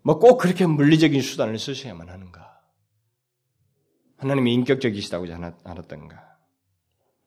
뭐 0.02 0.18
꼭 0.18 0.38
그렇게 0.38 0.66
물리적인 0.66 1.22
수단을 1.22 1.58
쓰셔야만 1.58 2.08
하는가? 2.08 2.60
하나님이 4.18 4.52
인격적이시다고 4.54 5.24
하지 5.24 5.32
않았던가? 5.64 6.22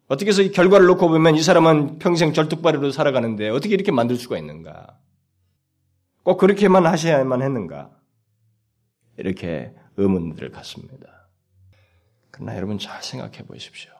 어떻게 0.07 0.29
해서 0.29 0.41
이 0.41 0.51
결과를 0.51 0.85
놓고 0.87 1.09
보면 1.09 1.35
이 1.35 1.41
사람은 1.41 1.99
평생 1.99 2.33
절뚝발이로 2.33 2.91
살아가는데 2.91 3.49
어떻게 3.49 3.73
이렇게 3.73 3.91
만들 3.91 4.15
수가 4.15 4.37
있는가? 4.37 4.99
꼭 6.23 6.37
그렇게만 6.37 6.85
하셔야만 6.85 7.41
했는가? 7.41 7.91
이렇게 9.17 9.73
의문들을 9.97 10.51
갖습니다. 10.51 11.29
그러나 12.31 12.55
여러분 12.55 12.77
잘 12.77 13.01
생각해 13.01 13.43
보십시오. 13.47 13.91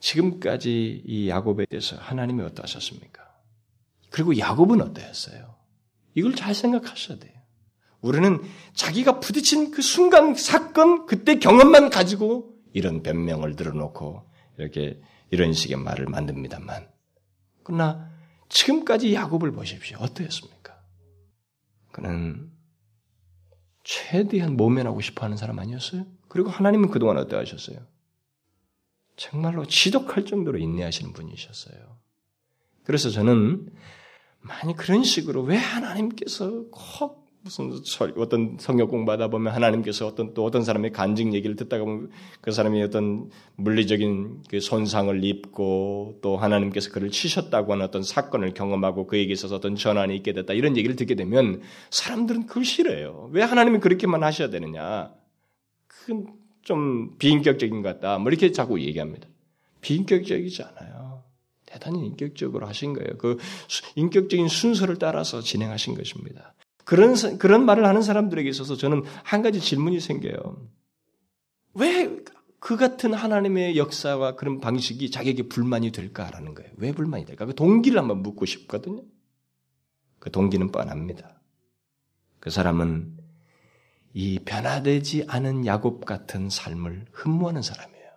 지금까지 0.00 1.02
이 1.04 1.28
야곱에 1.28 1.66
대해서 1.66 1.96
하나님이 1.96 2.42
어떠하셨습니까? 2.44 3.29
그리고 4.10 4.36
야곱은 4.36 4.80
어떠했어요? 4.80 5.56
이걸 6.14 6.34
잘 6.34 6.54
생각하셔야 6.54 7.18
돼요. 7.18 7.32
우리는 8.00 8.40
자기가 8.74 9.20
부딪힌 9.20 9.70
그 9.70 9.82
순간 9.82 10.34
사건 10.34 11.06
그때 11.06 11.38
경험만 11.38 11.90
가지고 11.90 12.54
이런 12.72 13.02
변명을 13.02 13.56
들어놓고 13.56 14.28
이렇게 14.58 15.00
이런 15.30 15.52
식의 15.52 15.76
말을 15.76 16.06
만듭니다만 16.06 16.88
그러나 17.62 18.10
지금까지 18.48 19.14
야곱을 19.14 19.52
보십시오. 19.52 19.98
어떠했습니까? 20.00 20.80
그는 21.92 22.50
최대한 23.84 24.56
모면하고 24.56 25.00
싶어하는 25.00 25.36
사람 25.36 25.58
아니었어요? 25.58 26.06
그리고 26.28 26.50
하나님은 26.50 26.90
그동안 26.90 27.16
어떠하셨어요? 27.18 27.78
정말로 29.16 29.66
지독할 29.66 30.24
정도로 30.24 30.58
인내하시는 30.58 31.12
분이셨어요. 31.12 31.98
그래서 32.84 33.10
저는 33.10 33.70
많이 34.40 34.74
그런 34.74 35.04
식으로 35.04 35.42
왜 35.42 35.56
하나님께서 35.56 36.64
꼭 36.70 37.20
무슨 37.42 37.72
어떤 38.18 38.58
성경 38.60 38.88
공부하다 38.88 39.28
보면 39.28 39.54
하나님께서 39.54 40.06
어떤 40.06 40.34
또 40.34 40.44
어떤 40.44 40.62
사람의 40.62 40.92
간증 40.92 41.32
얘기를 41.32 41.56
듣다가 41.56 41.84
보면 41.84 42.10
그 42.42 42.52
사람이 42.52 42.82
어떤 42.82 43.30
물리적인 43.56 44.42
그 44.50 44.60
손상을 44.60 45.24
입고 45.24 46.18
또 46.20 46.36
하나님께서 46.36 46.90
그를 46.90 47.10
치셨다고 47.10 47.72
하는 47.72 47.84
어떤 47.86 48.02
사건을 48.02 48.52
경험하고 48.52 49.06
그에게 49.06 49.32
있어서 49.32 49.56
어떤 49.56 49.74
전환이 49.74 50.16
있게 50.16 50.34
됐다 50.34 50.52
이런 50.52 50.76
얘기를 50.76 50.96
듣게 50.96 51.14
되면 51.14 51.62
사람들은 51.88 52.44
그걸 52.44 52.64
싫어해요. 52.66 53.30
왜 53.32 53.42
하나님이 53.42 53.78
그렇게만 53.78 54.22
하셔야 54.22 54.50
되느냐? 54.50 55.10
그좀 55.86 57.16
비인격적인 57.18 57.80
것 57.80 57.88
같다. 57.88 58.18
뭐 58.18 58.30
이렇게 58.30 58.52
자꾸 58.52 58.78
얘기합니다. 58.80 59.26
비인격적이지 59.80 60.62
않아요. 60.62 60.99
대단히 61.70 62.06
인격적으로 62.06 62.66
하신 62.66 62.94
거예요. 62.94 63.16
그 63.18 63.38
인격적인 63.94 64.48
순서를 64.48 64.98
따라서 64.98 65.40
진행하신 65.40 65.94
것입니다. 65.94 66.54
그런, 66.84 67.14
그런 67.38 67.64
말을 67.64 67.86
하는 67.86 68.02
사람들에게 68.02 68.48
있어서 68.48 68.76
저는 68.76 69.04
한 69.22 69.42
가지 69.42 69.60
질문이 69.60 70.00
생겨요. 70.00 70.66
왜 71.74 72.20
그 72.60 72.76
같은 72.76 73.14
하나님의 73.14 73.78
역사와 73.78 74.36
그런 74.36 74.60
방식이 74.60 75.10
자기에게 75.10 75.44
불만이 75.48 75.92
될까라는 75.92 76.54
거예요. 76.54 76.70
왜 76.76 76.92
불만이 76.92 77.24
될까? 77.24 77.46
그 77.46 77.54
동기를 77.54 77.98
한번 77.98 78.22
묻고 78.22 78.44
싶거든요. 78.44 79.02
그 80.18 80.30
동기는 80.30 80.70
뻔합니다. 80.70 81.40
그 82.38 82.50
사람은 82.50 83.18
이 84.12 84.38
변화되지 84.44 85.24
않은 85.26 85.64
야곱 85.64 86.04
같은 86.04 86.50
삶을 86.50 87.06
흠모하는 87.12 87.62
사람이에요. 87.62 88.10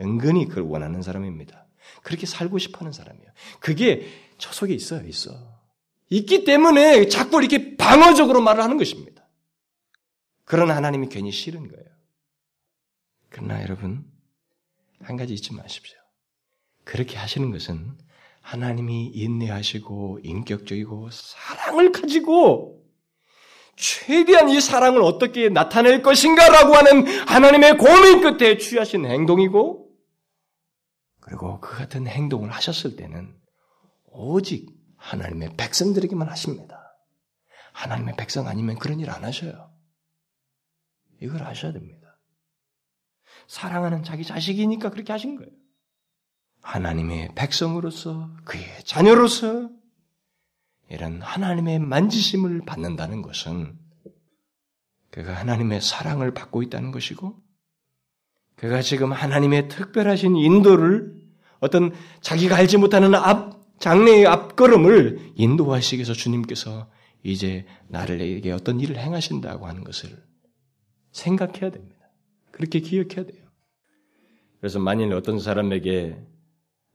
은근히 0.00 0.48
그걸 0.48 0.64
원하는 0.64 1.02
사람입니다. 1.02 1.63
그렇게 2.02 2.26
살고 2.26 2.58
싶어 2.58 2.80
하는 2.80 2.92
사람이에요. 2.92 3.28
그게 3.60 4.08
저 4.38 4.52
속에 4.52 4.74
있어요, 4.74 5.06
있어. 5.06 5.32
있기 6.10 6.44
때문에 6.44 7.08
자꾸 7.08 7.40
이렇게 7.40 7.76
방어적으로 7.76 8.40
말을 8.40 8.62
하는 8.62 8.76
것입니다. 8.76 9.26
그런 10.44 10.70
하나님이 10.70 11.08
괜히 11.08 11.32
싫은 11.32 11.68
거예요. 11.68 11.86
그러나 13.30 13.62
여러분, 13.62 14.04
한 15.02 15.16
가지 15.16 15.34
잊지 15.34 15.54
마십시오. 15.54 15.98
그렇게 16.84 17.16
하시는 17.16 17.50
것은 17.50 17.96
하나님이 18.40 19.06
인내하시고 19.14 20.20
인격적이고 20.22 21.08
사랑을 21.10 21.92
가지고 21.92 22.84
최대한 23.76 24.50
이 24.50 24.60
사랑을 24.60 25.02
어떻게 25.02 25.48
나타낼 25.48 26.02
것인가라고 26.02 26.74
하는 26.74 27.06
하나님의 27.26 27.78
고민 27.78 28.20
끝에 28.20 28.58
취하신 28.58 29.06
행동이고 29.06 29.83
그리고 31.24 31.58
그 31.60 31.76
같은 31.76 32.06
행동을 32.06 32.50
하셨을 32.50 32.96
때는 32.96 33.34
오직 34.06 34.70
하나님의 34.98 35.56
백성들에게만 35.56 36.28
하십니다. 36.28 36.98
하나님의 37.72 38.14
백성 38.16 38.46
아니면 38.46 38.78
그런 38.78 39.00
일 39.00 39.10
안 39.10 39.24
하셔요. 39.24 39.72
이걸 41.20 41.42
아셔야 41.42 41.72
됩니다. 41.72 42.20
사랑하는 43.48 44.02
자기 44.02 44.22
자식이니까 44.24 44.90
그렇게 44.90 45.12
하신 45.12 45.36
거예요. 45.36 45.50
하나님의 46.62 47.34
백성으로서 47.34 48.36
그의 48.44 48.84
자녀로서 48.84 49.70
이런 50.90 51.22
하나님의 51.22 51.78
만지심을 51.78 52.62
받는다는 52.66 53.22
것은 53.22 53.78
그가 55.10 55.34
하나님의 55.34 55.80
사랑을 55.80 56.34
받고 56.34 56.62
있다는 56.62 56.90
것이고 56.90 57.42
그가 58.56 58.82
지금 58.82 59.12
하나님의 59.12 59.68
특별하신 59.68 60.36
인도를 60.36 61.14
어떤 61.60 61.92
자기가 62.20 62.56
알지 62.56 62.78
못하는 62.78 63.14
앞 63.14 63.54
장래의 63.78 64.26
앞걸음을 64.26 65.32
인도하시기 65.34 65.98
위해서 65.98 66.12
주님께서 66.12 66.88
이제 67.22 67.66
나를에게 67.88 68.52
어떤 68.52 68.80
일을 68.80 68.96
행하신다고 68.96 69.66
하는 69.66 69.82
것을 69.82 70.10
생각해야 71.10 71.70
됩니다. 71.70 72.10
그렇게 72.50 72.80
기억해야 72.80 73.26
돼요. 73.26 73.44
그래서 74.60 74.78
만일 74.78 75.12
어떤 75.12 75.38
사람에게 75.38 76.18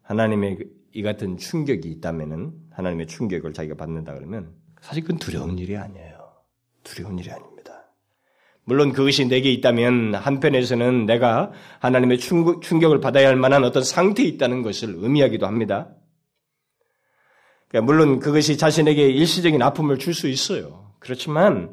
하나님의 0.03 0.59
이 0.93 1.01
같은 1.03 1.37
충격이 1.37 1.89
있다면은 1.89 2.53
하나님의 2.71 3.07
충격을 3.07 3.53
자기가 3.53 3.75
받는다 3.75 4.13
그러면 4.15 4.55
사실 4.81 5.03
그건 5.03 5.19
두려운 5.19 5.59
일이 5.59 5.77
아니에요. 5.77 6.17
두려운 6.83 7.19
일이 7.19 7.29
아닙니다. 7.29 7.58
물론 8.69 8.93
그것이 8.93 9.27
내게 9.27 9.51
있다면 9.51 10.13
한편에서는 10.13 11.07
내가 11.07 11.51
하나님의 11.79 12.19
충격을 12.19 13.01
받아야 13.01 13.27
할 13.27 13.35
만한 13.35 13.63
어떤 13.63 13.83
상태에 13.83 14.27
있다는 14.27 14.61
것을 14.61 14.93
의미하기도 14.95 15.47
합니다. 15.47 15.89
그러니까 17.67 17.91
물론 17.91 18.19
그것이 18.19 18.57
자신에게 18.57 19.09
일시적인 19.09 19.59
아픔을 19.63 19.97
줄 19.97 20.13
수 20.13 20.27
있어요. 20.27 20.91
그렇지만 20.99 21.71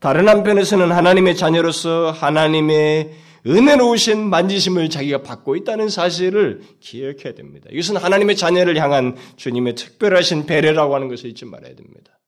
다른 0.00 0.28
한편에서는 0.28 0.92
하나님의 0.92 1.34
자녀로서 1.34 2.10
하나님의 2.10 3.12
은혜로우신 3.46 4.28
만지심을 4.28 4.90
자기가 4.90 5.22
받고 5.22 5.56
있다는 5.56 5.88
사실을 5.88 6.60
기억해야 6.80 7.32
됩니다. 7.34 7.68
이것은 7.72 7.96
하나님의 7.96 8.36
자녀를 8.36 8.76
향한 8.82 9.16
주님의 9.36 9.76
특별하신 9.76 10.44
배려라고 10.44 10.94
하는 10.94 11.08
것을 11.08 11.30
잊지 11.30 11.46
말아야 11.46 11.74
됩니다. 11.74 12.18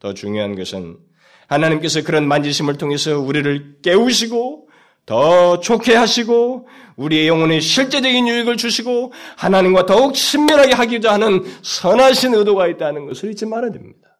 더 0.00 0.14
중요한 0.14 0.56
것은 0.56 0.96
하나님께서 1.46 2.02
그런 2.02 2.26
만지심을 2.28 2.76
통해서 2.78 3.18
우리를 3.18 3.78
깨우시고 3.82 4.68
더 5.06 5.60
좋게 5.60 5.94
하시고 5.94 6.68
우리의 6.96 7.28
영혼에 7.28 7.60
실제적인 7.60 8.26
유익을 8.26 8.56
주시고 8.56 9.12
하나님과 9.36 9.86
더욱 9.86 10.14
친밀하게 10.14 10.74
하기도 10.74 11.10
하는 11.10 11.44
선하신 11.62 12.34
의도가 12.34 12.66
있다는 12.68 13.06
것을 13.06 13.30
잊지 13.30 13.46
말아야 13.46 13.70
됩니다. 13.70 14.18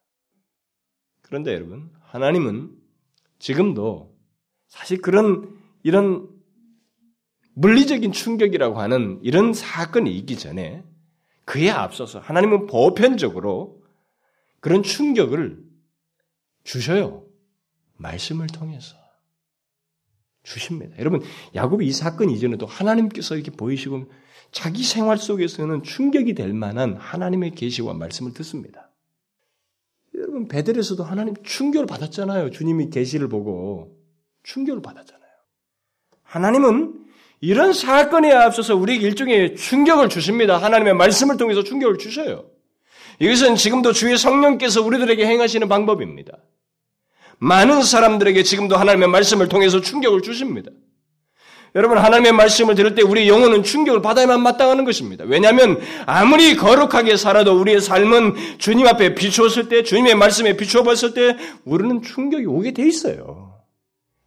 그런데 1.22 1.52
여러분, 1.54 1.90
하나님은 2.04 2.70
지금도 3.40 4.14
사실 4.68 5.00
그런 5.00 5.56
이런 5.82 6.28
물리적인 7.54 8.12
충격이라고 8.12 8.78
하는 8.80 9.18
이런 9.22 9.52
사건이 9.52 10.14
있기 10.18 10.36
전에 10.36 10.84
그에 11.44 11.70
앞서서 11.70 12.20
하나님은 12.20 12.66
보편적으로 12.66 13.82
그런 14.60 14.82
충격을 14.82 15.65
주셔요. 16.66 17.24
말씀을 17.96 18.48
통해서. 18.48 18.96
주십니다. 20.42 20.94
여러분, 20.98 21.22
야곱이 21.54 21.86
이 21.86 21.92
사건 21.92 22.30
이전에도 22.30 22.66
하나님께서 22.66 23.34
이렇게 23.34 23.50
보이시고 23.50 24.04
자기 24.52 24.84
생활 24.84 25.18
속에서는 25.18 25.82
충격이 25.82 26.34
될 26.34 26.52
만한 26.52 26.96
하나님의 26.96 27.52
계시와 27.52 27.94
말씀을 27.94 28.32
듣습니다. 28.34 28.90
여러분, 30.14 30.46
베델에서도 30.48 31.02
하나님 31.02 31.34
충격을 31.42 31.86
받았잖아요. 31.86 32.50
주님이 32.50 32.90
계시를 32.90 33.28
보고 33.28 33.98
충격을 34.44 34.82
받았잖아요. 34.82 35.26
하나님은 36.22 37.06
이런 37.40 37.72
사건에 37.72 38.32
앞서서 38.32 38.76
우리에게 38.76 39.06
일종의 39.06 39.56
충격을 39.56 40.08
주십니다. 40.08 40.58
하나님의 40.58 40.94
말씀을 40.94 41.36
통해서 41.36 41.62
충격을 41.62 41.98
주셔요. 41.98 42.50
이것은 43.18 43.56
지금도 43.56 43.92
주의 43.92 44.16
성령께서 44.16 44.82
우리들에게 44.82 45.26
행하시는 45.26 45.68
방법입니다. 45.68 46.38
많은 47.38 47.82
사람들에게 47.82 48.42
지금도 48.42 48.76
하나님의 48.76 49.08
말씀을 49.08 49.48
통해서 49.48 49.80
충격을 49.80 50.22
주십니다. 50.22 50.70
여러분 51.74 51.98
하나님의 51.98 52.32
말씀을 52.32 52.74
들을 52.74 52.94
때 52.94 53.02
우리 53.02 53.28
영혼은 53.28 53.62
충격을 53.62 54.00
받아야만 54.00 54.42
마땅하는 54.42 54.86
것입니다. 54.86 55.24
왜냐하면 55.24 55.78
아무리 56.06 56.56
거룩하게 56.56 57.16
살아도 57.16 57.60
우리의 57.60 57.82
삶은 57.82 58.58
주님 58.58 58.86
앞에 58.86 59.14
비추었을 59.14 59.68
때 59.68 59.82
주님의 59.82 60.14
말씀에 60.14 60.56
비추어 60.56 60.82
봤을 60.84 61.12
때 61.12 61.36
우리는 61.64 62.00
충격이 62.00 62.46
오게 62.46 62.72
돼 62.72 62.88
있어요. 62.88 63.60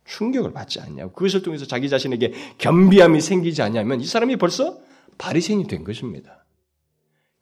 충격을 0.05 0.53
받지 0.53 0.79
않냐고 0.79 1.11
그것을 1.13 1.41
통해서 1.41 1.65
자기 1.65 1.89
자신에게 1.89 2.33
겸비함이 2.59 3.19
생기지 3.19 3.63
않냐면 3.63 3.99
이 3.99 4.05
사람이 4.05 4.35
벌써 4.35 4.77
바리새인이 5.17 5.67
된 5.67 5.83
것입니다. 5.83 6.45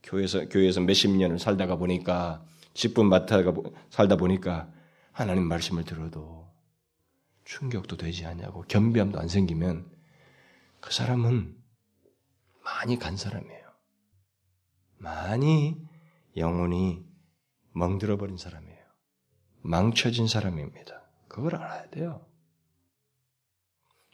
교회에서 0.03 0.47
교회에서 0.47 0.79
몇십 0.81 1.11
년을 1.11 1.37
살다가 1.37 1.75
보니까 1.75 2.41
직분 2.73 3.07
맡아가 3.07 3.53
살다 3.89 4.15
보니까 4.15 4.67
하나님 5.17 5.47
말씀을 5.47 5.83
들어도 5.83 6.47
충격도 7.43 7.97
되지 7.97 8.27
않냐고 8.27 8.61
겸비함도 8.67 9.19
안 9.19 9.27
생기면 9.27 9.89
그 10.79 10.93
사람은 10.93 11.57
많이 12.63 12.99
간 12.99 13.17
사람이에요. 13.17 13.67
많이 14.99 15.75
영혼이 16.35 17.03
멍들어 17.73 18.17
버린 18.17 18.37
사람이에요. 18.37 18.77
망쳐진 19.61 20.27
사람입니다. 20.27 21.01
그걸 21.27 21.55
알아야 21.55 21.89
돼요. 21.89 22.23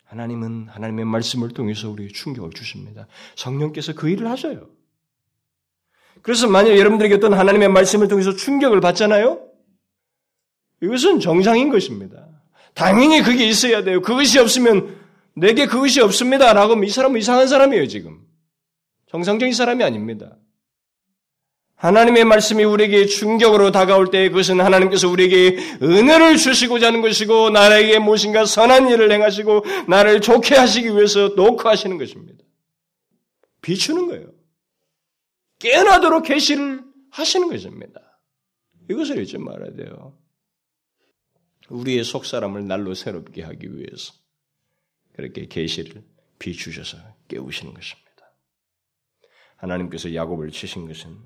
하나님은 0.06 0.70
하나님의 0.70 1.04
말씀을 1.04 1.50
통해서 1.50 1.90
우리에게 1.90 2.14
충격을 2.14 2.52
주십니다. 2.52 3.08
성령께서 3.36 3.94
그 3.94 4.08
일을 4.08 4.30
하셔요. 4.30 4.70
그래서 6.22 6.48
만약 6.48 6.78
여러분들에게 6.78 7.16
어떤 7.16 7.34
하나님의 7.34 7.68
말씀을 7.68 8.08
통해서 8.08 8.34
충격을 8.34 8.80
받잖아요? 8.80 9.43
이것은 10.84 11.22
정상인 11.22 11.70
것입니다. 11.70 12.28
당연히 12.74 13.22
그게 13.22 13.48
있어야 13.48 13.84
돼요. 13.84 14.02
그것이 14.02 14.38
없으면 14.38 14.98
내게 15.34 15.66
그것이 15.66 16.02
없습니다. 16.02 16.52
라고 16.52 16.82
이 16.84 16.90
사람은 16.90 17.20
이상한 17.20 17.48
사람이에요, 17.48 17.88
지금. 17.88 18.20
정상적인 19.08 19.54
사람이 19.54 19.84
아닙니다. 19.84 20.36
하나님의 21.76 22.26
말씀이 22.26 22.64
우리에게 22.64 23.06
충격으로 23.06 23.72
다가올 23.72 24.10
때 24.10 24.30
그것은 24.30 24.60
하나님께서 24.60 25.10
우리에게 25.10 25.58
은혜를 25.82 26.38
주시고자 26.38 26.88
하는 26.88 27.02
것이고 27.02 27.50
나에게 27.50 28.00
무엇인가 28.00 28.46
선한 28.46 28.90
일을 28.90 29.12
행하시고 29.12 29.66
나를 29.88 30.22
좋게 30.22 30.56
하시기 30.56 30.88
위해서 30.90 31.34
녹화하시는 31.36 31.98
것입니다. 31.98 32.44
비추는 33.62 34.08
거예요. 34.08 34.28
깨어나도록 35.60 36.24
계시를 36.24 36.84
하시는 37.12 37.50
것입니다. 37.50 38.02
이것을 38.90 39.22
잊지 39.22 39.38
말아야 39.38 39.74
돼요. 39.74 40.23
우리의 41.74 42.04
속사람을 42.04 42.68
날로 42.68 42.94
새롭게 42.94 43.42
하기 43.42 43.76
위해서 43.76 44.14
그렇게 45.14 45.48
계시를 45.48 46.04
비추셔서 46.40 46.98
깨우시는 47.28 47.74
것입니다. 47.74 48.04
하나님께서 49.58 50.14
야곱을 50.14 50.52
치신 50.52 50.88
것은 50.88 51.18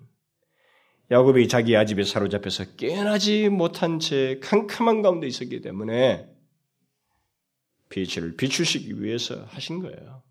야곱이 1.09 1.47
자기 1.47 1.75
아집에 1.75 2.03
사로잡혀서 2.03 2.75
깨어나지 2.75 3.49
못한 3.49 3.99
채 3.99 4.39
캄캄한 4.41 5.01
가운데 5.01 5.27
있었기 5.27 5.61
때문에 5.61 6.29
빛을 7.89 8.35
비추시기 8.35 9.01
위해서 9.01 9.45
하신 9.45 9.79
거예요. 9.79 10.23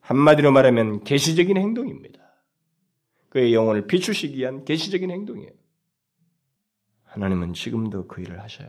한마디로 0.00 0.52
말하면 0.52 1.04
계시적인 1.04 1.56
행동입니다. 1.56 2.20
그의 3.30 3.54
영혼을 3.54 3.86
비추시기 3.86 4.36
위한 4.36 4.64
계시적인 4.64 5.10
행동이에요. 5.10 5.63
하나님은 7.14 7.54
지금도 7.54 8.08
그 8.08 8.22
일을 8.22 8.42
하셔요. 8.42 8.68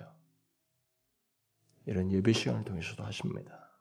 이런 1.88 2.12
예배 2.12 2.32
시간을 2.32 2.64
통해서도 2.64 3.04
하십니다. 3.04 3.72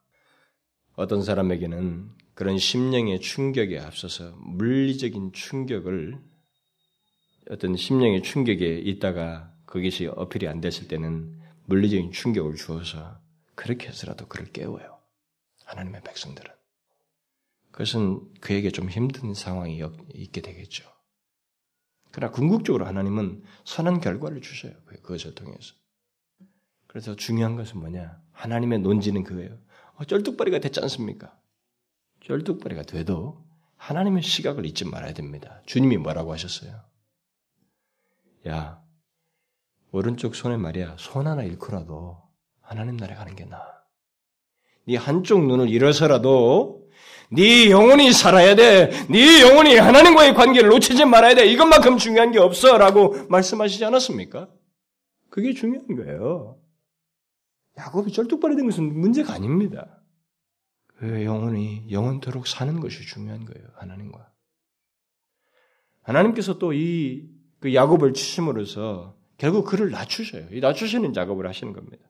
어떤 0.94 1.22
사람에게는 1.22 2.10
그런 2.32 2.56
심령의 2.56 3.20
충격에 3.20 3.78
앞서서 3.78 4.34
물리적인 4.38 5.32
충격을 5.32 6.18
어떤 7.50 7.76
심령의 7.76 8.22
충격에 8.22 8.78
있다가 8.78 9.54
그것이 9.66 10.06
어필이 10.06 10.48
안 10.48 10.62
됐을 10.62 10.88
때는 10.88 11.38
물리적인 11.66 12.12
충격을 12.12 12.54
주어서 12.54 13.20
그렇게 13.54 13.88
해서라도 13.88 14.26
그를 14.28 14.50
깨워요. 14.50 14.98
하나님의 15.66 16.00
백성들은. 16.04 16.50
그것은 17.70 18.32
그에게 18.40 18.70
좀 18.70 18.88
힘든 18.88 19.34
상황이 19.34 19.82
있게 20.14 20.40
되겠죠. 20.40 20.93
그러나 22.14 22.30
궁극적으로 22.32 22.86
하나님은 22.86 23.42
선한 23.64 24.00
결과를 24.00 24.40
주셔요. 24.40 24.72
그것을 24.84 25.34
통해서. 25.34 25.74
그래서 26.86 27.16
중요한 27.16 27.56
것은 27.56 27.80
뭐냐? 27.80 28.22
하나님의 28.30 28.78
논지는 28.78 29.24
그거예요. 29.24 29.58
어, 29.96 30.04
쩔뚝발이가 30.04 30.60
됐지 30.60 30.78
않습니까? 30.78 31.36
쩔뚝발이가 32.20 32.84
돼도 32.84 33.44
하나님의 33.74 34.22
시각을 34.22 34.64
잊지 34.64 34.84
말아야 34.84 35.12
됩니다. 35.12 35.60
주님이 35.66 35.96
뭐라고 35.96 36.32
하셨어요? 36.32 36.84
야, 38.46 38.80
오른쪽 39.90 40.36
손에 40.36 40.56
말이야, 40.56 40.94
손 41.00 41.26
하나 41.26 41.42
잃고라도 41.42 42.22
하나님 42.60 42.96
나라에 42.96 43.16
가는 43.16 43.34
게 43.34 43.44
나아. 43.44 43.82
네 44.86 44.96
한쪽 44.96 45.44
눈을 45.44 45.68
잃어서라도 45.68 46.83
네 47.30 47.70
영혼이 47.70 48.12
살아야 48.12 48.54
돼. 48.54 48.90
네 49.08 49.40
영혼이 49.42 49.76
하나님과의 49.76 50.34
관계를 50.34 50.68
놓치지 50.70 51.04
말아야 51.04 51.34
돼. 51.34 51.46
이것만큼 51.46 51.98
중요한 51.98 52.32
게 52.32 52.38
없어라고 52.38 53.26
말씀하시지 53.28 53.84
않았습니까? 53.84 54.48
그게 55.30 55.52
중요한 55.52 55.86
거예요. 55.96 56.58
야곱이 57.78 58.12
쩔뚝발이 58.12 58.56
된 58.56 58.66
것은 58.66 58.84
문제가 58.84 59.34
아닙니다. 59.34 60.02
그 60.96 61.24
영혼이 61.24 61.86
영원토록 61.90 62.46
사는 62.46 62.78
것이 62.80 63.04
중요한 63.06 63.44
거예요. 63.44 63.66
하나님과. 63.76 64.30
하나님께서 66.02 66.58
또 66.58 66.72
이 66.72 67.34
그 67.64 67.72
야곱을 67.72 68.12
치심으로써 68.12 69.16
결국 69.38 69.64
그를 69.64 69.90
낮추셔요. 69.90 70.48
이 70.52 70.60
낮추시는 70.60 71.14
작업을 71.14 71.46
하시는 71.48 71.72
겁니다. 71.72 72.04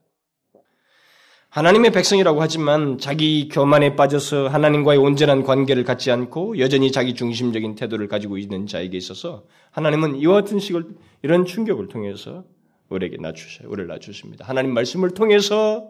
하나님의 1.54 1.92
백성이라고 1.92 2.42
하지만 2.42 2.98
자기 2.98 3.48
교만에 3.48 3.94
빠져서 3.94 4.48
하나님과의 4.48 4.98
온전한 4.98 5.44
관계를 5.44 5.84
갖지 5.84 6.10
않고 6.10 6.58
여전히 6.58 6.90
자기 6.90 7.14
중심적인 7.14 7.76
태도를 7.76 8.08
가지고 8.08 8.38
있는 8.38 8.66
자에게 8.66 8.96
있어서 8.96 9.46
하나님은 9.70 10.16
이와 10.16 10.34
같은 10.34 10.58
식을 10.58 10.84
이런 11.22 11.44
충격을 11.44 11.86
통해서 11.86 12.44
우리에게 12.88 13.18
낮추셔요. 13.18 13.68
우리를 13.68 13.86
낮추십니다. 13.86 14.44
하나님 14.44 14.74
말씀을 14.74 15.10
통해서 15.10 15.88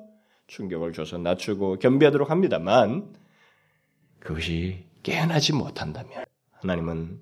충격을 0.49 0.93
줘서 0.93 1.17
낮추고 1.17 1.79
겸비하도록 1.79 2.31
합니다만 2.31 3.15
그것이 4.19 4.85
깨어나지 5.03 5.55
못한다면 5.55 6.27
하나님은 6.61 7.21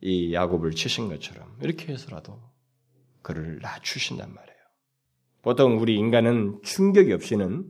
이 0.00 0.32
야곱을 0.32 0.70
치신 0.70 1.10
것처럼 1.10 1.58
이렇게 1.60 1.92
해서라도 1.92 2.40
그를 3.20 3.58
낮추신단 3.60 4.32
말이에요. 4.32 4.49
보통 5.42 5.78
우리 5.78 5.96
인간은 5.96 6.60
충격이 6.62 7.12
없이는 7.12 7.64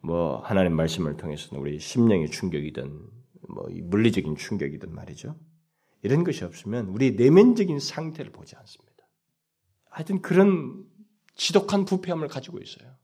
뭐 0.00 0.38
하나님 0.38 0.74
말씀을 0.74 1.16
통해서는 1.16 1.60
우리 1.60 1.78
심령의 1.78 2.30
충격이든 2.30 3.00
뭐 3.48 3.68
물리적인 3.70 4.36
충격이든 4.36 4.94
말이죠. 4.94 5.36
이런 6.02 6.24
것이 6.24 6.44
없으면 6.44 6.86
우리 6.88 7.12
내면적인 7.12 7.78
상태를 7.78 8.32
보지 8.32 8.56
않습니다. 8.56 8.88
하여튼 9.90 10.22
그런 10.22 10.84
지독한 11.34 11.84
부패함을 11.84 12.28
가지고 12.28 12.58
있어요. 12.58 12.94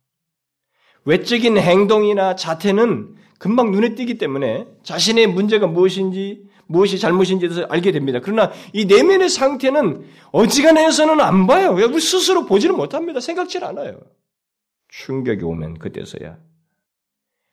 외적인 1.04 1.58
행동이나 1.58 2.34
자태는 2.34 3.16
금방 3.38 3.70
눈에 3.72 3.94
띄기 3.94 4.18
때문에 4.18 4.66
자신의 4.82 5.26
문제가 5.28 5.66
무엇인지 5.66 6.48
무엇이 6.66 6.98
잘못인지에 6.98 7.66
알게 7.68 7.92
됩니다. 7.92 8.20
그러나 8.22 8.52
이 8.72 8.84
내면의 8.84 9.28
상태는 9.28 10.04
어지간해서는 10.32 11.20
안 11.20 11.46
봐요. 11.46 11.72
우리 11.72 12.00
스스로 12.00 12.46
보지는 12.46 12.76
못합니다. 12.76 13.20
생각질 13.20 13.64
않아요. 13.64 14.00
충격이 14.88 15.42
오면 15.44 15.78
그때서야 15.78 16.38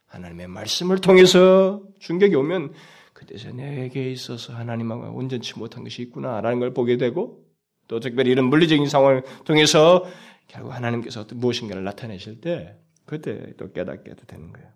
하나님의 0.08 0.47
말씀을 0.47 1.00
통해서 1.00 1.82
충격이 2.00 2.36
오면 2.36 2.74
그때서 3.13 3.52
내게 3.52 4.12
있어서 4.12 4.54
하나님하고 4.54 5.15
온전치 5.17 5.58
못한 5.58 5.84
것이 5.84 6.02
있구나라는 6.04 6.60
걸 6.60 6.74
보게 6.74 6.97
되고 6.97 7.43
또 7.88 8.00
특별히 8.00 8.32
이런 8.32 8.45
물리적인 8.45 8.88
상황을 8.88 9.24
통해서 9.45 10.06
결국 10.47 10.71
하나님께서 10.71 11.26
무엇인가를 11.34 11.84
나타내실 11.84 12.41
때 12.41 12.78
그때 13.06 13.54
또 13.58 13.71
깨닫게 13.71 14.15
되는 14.28 14.52
거예요. 14.52 14.69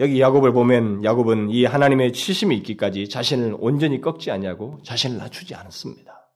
여기 0.00 0.20
야곱을 0.20 0.52
보면 0.52 1.04
야곱은 1.04 1.50
이 1.50 1.66
하나님의 1.66 2.14
치심이 2.14 2.56
있기까지 2.56 3.08
자신을 3.08 3.56
온전히 3.58 4.00
꺾지 4.00 4.30
않냐고 4.30 4.78
자신을 4.82 5.18
낮추지 5.18 5.54
않았습니다. 5.54 6.28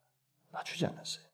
낮추지 0.52 0.84
않았어요. 0.84 1.24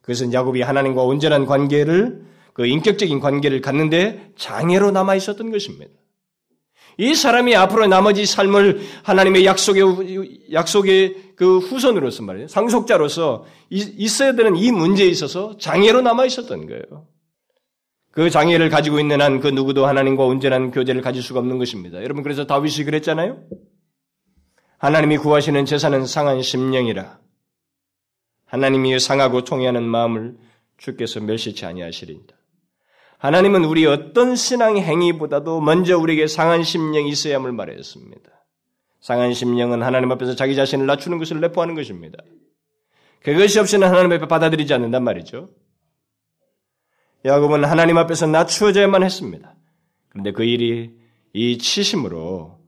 그것은 0.00 0.32
야곱이 0.32 0.62
하나님과 0.62 1.02
온전한 1.02 1.46
관계를 1.46 2.24
그 2.52 2.66
인격적인 2.66 3.20
관계를 3.20 3.60
갖는데 3.60 4.32
장애로 4.36 4.90
남아 4.90 5.14
있었던 5.14 5.50
것입니다. 5.50 5.92
이 6.98 7.14
사람이 7.14 7.54
앞으로 7.54 7.86
나머지 7.86 8.26
삶을 8.26 8.80
하나님의 9.02 9.44
약속의 9.44 10.52
약속의 10.52 11.34
그 11.36 11.58
후손으로서 11.58 12.22
말이에요. 12.22 12.48
상속자로서 12.48 13.44
있어야 13.70 14.32
되는 14.32 14.56
이 14.56 14.72
문제에 14.72 15.06
있어서 15.06 15.56
장애로 15.58 16.00
남아 16.00 16.24
있었던 16.24 16.66
거예요. 16.66 17.06
그 18.16 18.30
장애를 18.30 18.70
가지고 18.70 18.98
있는 18.98 19.20
한 19.20 19.40
그 19.40 19.48
누구도 19.48 19.86
하나님과 19.86 20.24
온전한 20.24 20.70
교제를 20.70 21.02
가질 21.02 21.22
수가 21.22 21.40
없는 21.40 21.58
것입니다. 21.58 22.02
여러분 22.02 22.22
그래서 22.22 22.46
다윗이 22.46 22.84
그랬잖아요. 22.86 23.42
하나님이 24.78 25.18
구하시는 25.18 25.66
재산은 25.66 26.06
상한 26.06 26.40
심령이라. 26.40 27.18
하나님이 28.46 28.98
상하고 28.98 29.44
통해하는 29.44 29.82
마음을 29.82 30.38
주께서 30.78 31.20
멸시치 31.20 31.66
아니하시리니다. 31.66 32.34
하나님은 33.18 33.64
우리 33.64 33.84
어떤 33.84 34.34
신앙 34.34 34.78
행위보다도 34.78 35.60
먼저 35.60 35.98
우리에게 35.98 36.26
상한 36.26 36.62
심령이 36.62 37.10
있어야 37.10 37.36
함을 37.36 37.52
말했습니다. 37.52 38.30
상한 39.00 39.34
심령은 39.34 39.82
하나님 39.82 40.10
앞에서 40.12 40.34
자기 40.34 40.56
자신을 40.56 40.86
낮추는 40.86 41.18
것을 41.18 41.40
내포하는 41.40 41.74
것입니다. 41.74 42.16
그것이 43.22 43.58
없이는 43.58 43.86
하나님 43.86 44.12
앞에 44.12 44.26
받아들이지 44.26 44.72
않는단 44.72 45.04
말이죠. 45.04 45.50
야곱은 47.26 47.64
하나님 47.64 47.98
앞에서 47.98 48.28
낮추어져야만 48.28 49.02
했습니다. 49.02 49.54
그런데 50.08 50.30
그 50.30 50.44
일이 50.44 50.92
이 51.32 51.58
치심으로 51.58 52.60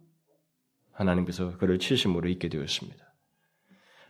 하나님께서 0.93 1.57
그를 1.59 1.79
치심으로 1.79 2.29
있게 2.29 2.49
되었습니다. 2.49 3.05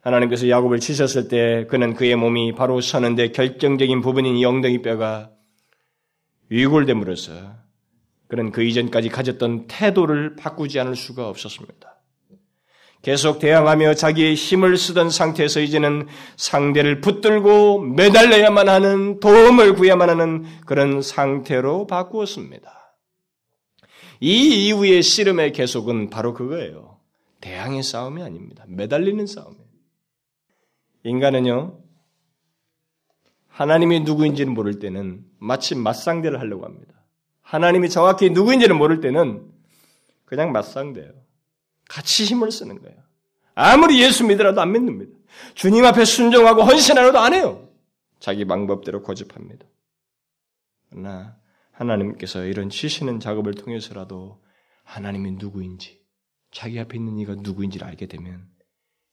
하나님께서 0.00 0.48
야곱을 0.48 0.80
치셨을 0.80 1.28
때 1.28 1.66
그는 1.68 1.92
그의 1.92 2.16
몸이 2.16 2.54
바로 2.54 2.80
서는데 2.80 3.32
결정적인 3.32 4.00
부분인 4.00 4.37
이 4.37 4.44
엉덩이 4.46 4.80
뼈가 4.80 5.30
위골됨으로써 6.48 7.56
그는 8.26 8.50
그 8.50 8.62
이전까지 8.62 9.11
가졌던 9.11 9.66
태도를 9.66 10.34
바꾸지 10.37 10.80
않을 10.80 10.96
수가 10.96 11.28
없었습니다. 11.28 11.97
계속 13.02 13.38
대항하며 13.38 13.94
자기의 13.94 14.34
힘을 14.34 14.76
쓰던 14.76 15.11
상태에서 15.11 15.61
이제는 15.61 16.08
상대를 16.37 17.00
붙들고 17.00 17.80
매달려야만 17.80 18.68
하는 18.68 19.20
도움을 19.20 19.74
구해야만 19.74 20.11
하는 20.11 20.44
그런 20.66 21.00
상태로 21.00 21.87
바꾸었습니다. 21.87 22.96
이 24.20 24.66
이후의 24.66 25.02
씨름의 25.02 25.52
계속은 25.52 26.11
바로 26.11 26.34
그거예요. 26.34 26.98
대항의 27.40 27.84
싸움이 27.84 28.20
아닙니다. 28.22 28.64
매달리는 28.66 29.26
싸움이에요. 29.26 29.68
인간은요, 31.04 31.78
하나님이 33.46 34.00
누구인지는 34.00 34.52
모를 34.52 34.80
때는 34.80 35.24
마치 35.38 35.76
맞상대를 35.76 36.40
하려고 36.40 36.64
합니다. 36.64 36.94
하나님이 37.42 37.88
정확히 37.88 38.30
누구인지는 38.30 38.76
모를 38.76 39.00
때는 39.00 39.48
그냥 40.24 40.52
맞상대예요. 40.52 41.27
같이 41.88 42.24
힘을 42.24 42.53
쓰는 42.53 42.81
거예요. 42.81 42.96
아무리 43.55 44.01
예수 44.03 44.24
믿으라도 44.24 44.61
안 44.61 44.72
믿습니다. 44.72 45.18
주님 45.55 45.85
앞에 45.85 46.05
순종하고 46.05 46.62
헌신하려도 46.62 47.18
안 47.18 47.35
해요. 47.35 47.68
자기 48.20 48.44
방법대로 48.44 49.03
고집합니다. 49.03 49.66
그러나 50.90 51.37
하나님께서 51.72 52.44
이런 52.44 52.70
치시는 52.70 53.20
작업을 53.20 53.55
통해서라도 53.55 54.42
하나님이 54.85 55.33
누구인지, 55.33 56.01
자기 56.51 56.79
앞에 56.81 56.96
있는 56.96 57.18
이가 57.18 57.37
누구인지를 57.37 57.87
알게 57.87 58.07
되면 58.07 58.48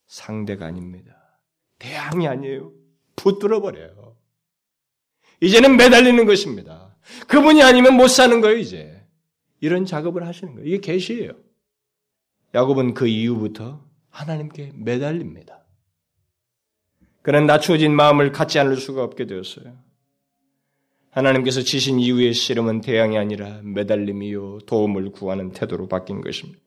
상대가 0.07 0.65
아닙니다. 0.65 1.41
대항이 1.79 2.27
아니에요. 2.27 2.71
붙들어 3.15 3.61
버려요. 3.61 4.17
이제는 5.41 5.77
매달리는 5.77 6.25
것입니다. 6.25 6.97
그분이 7.27 7.61
아니면 7.61 7.95
못 7.97 8.07
사는 8.07 8.39
거예요, 8.41 8.57
이제. 8.57 9.05
이런 9.59 9.85
작업을 9.85 10.25
하시는 10.25 10.55
거예요. 10.55 10.67
이게 10.67 10.79
계시예요. 10.79 11.33
야곱은 12.55 12.93
그 12.93 13.05
이후부터 13.07 13.81
하나님께 14.09 14.71
매달립니다. 14.75 15.65
그런 17.21 17.45
낮추어진 17.45 17.93
마음을 17.93 18.31
갖지 18.31 18.59
않을 18.59 18.77
수가 18.77 19.03
없게 19.03 19.25
되었어요. 19.27 19.73
하나님께서 21.11 21.61
지신 21.61 21.99
이후의 21.99 22.33
씨름은 22.33 22.81
대항이 22.81 23.17
아니라 23.17 23.59
매달림이요 23.63 24.59
도움을 24.67 25.11
구하는 25.11 25.51
태도로 25.51 25.87
바뀐 25.87 26.21
것입니다. 26.21 26.59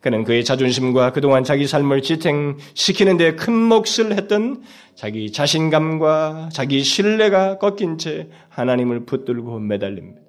그는 0.00 0.24
그의 0.24 0.44
자존심과 0.44 1.12
그동안 1.12 1.44
자기 1.44 1.68
삶을 1.68 2.02
지탱시키는 2.02 3.16
데 3.16 3.36
큰 3.36 3.54
몫을 3.54 4.16
했던 4.16 4.62
자기 4.96 5.30
자신감과 5.30 6.48
자기 6.52 6.82
신뢰가 6.82 7.58
꺾인 7.58 7.98
채 7.98 8.28
하나님을 8.48 9.04
붙들고 9.04 9.60
매달립니다. 9.60 10.21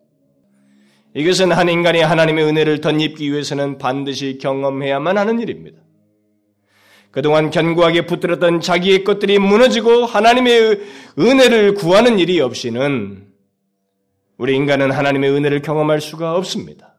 이것은 1.16 1.52
한 1.52 1.70
인간이 1.70 2.02
하나님의 2.02 2.46
은혜를 2.46 2.82
덧입기 2.82 3.32
위해서는 3.32 3.78
반드시 3.78 4.40
경험해야만 4.42 5.18
하는 5.18 5.40
일입니다. 5.40 5.80
그동안 7.12 7.52
견고하게 7.52 8.08
붙들었던 8.08 8.62
자기의 8.62 9.04
것들이 9.04 9.38
무너지고 9.38 10.06
하나님의 10.06 10.82
은혜를 11.20 11.76
구하는 11.76 12.18
일이 12.18 12.42
없이는 12.42 13.28
우리 14.38 14.56
인간은 14.56 14.90
하나님의 14.90 15.30
은혜를 15.30 15.62
경험할 15.62 16.02
수가 16.02 16.36
없습니다. 16.36 16.96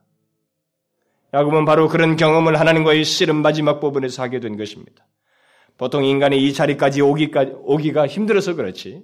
야곱은 1.35 1.65
바로 1.65 1.89
그런 1.89 2.15
경험을 2.15 2.61
하나님과의 2.61 3.05
씨름 3.05 3.43
마지막 3.43 3.81
부분에서 3.81 4.23
하게 4.23 4.39
된 4.39 4.57
것입니다. 4.57 5.05
보통 5.77 6.05
인간이 6.05 6.41
이 6.41 6.53
자리까지 6.53 7.01
오기가 7.01 8.07
힘들어서 8.07 8.55
그렇지. 8.55 9.03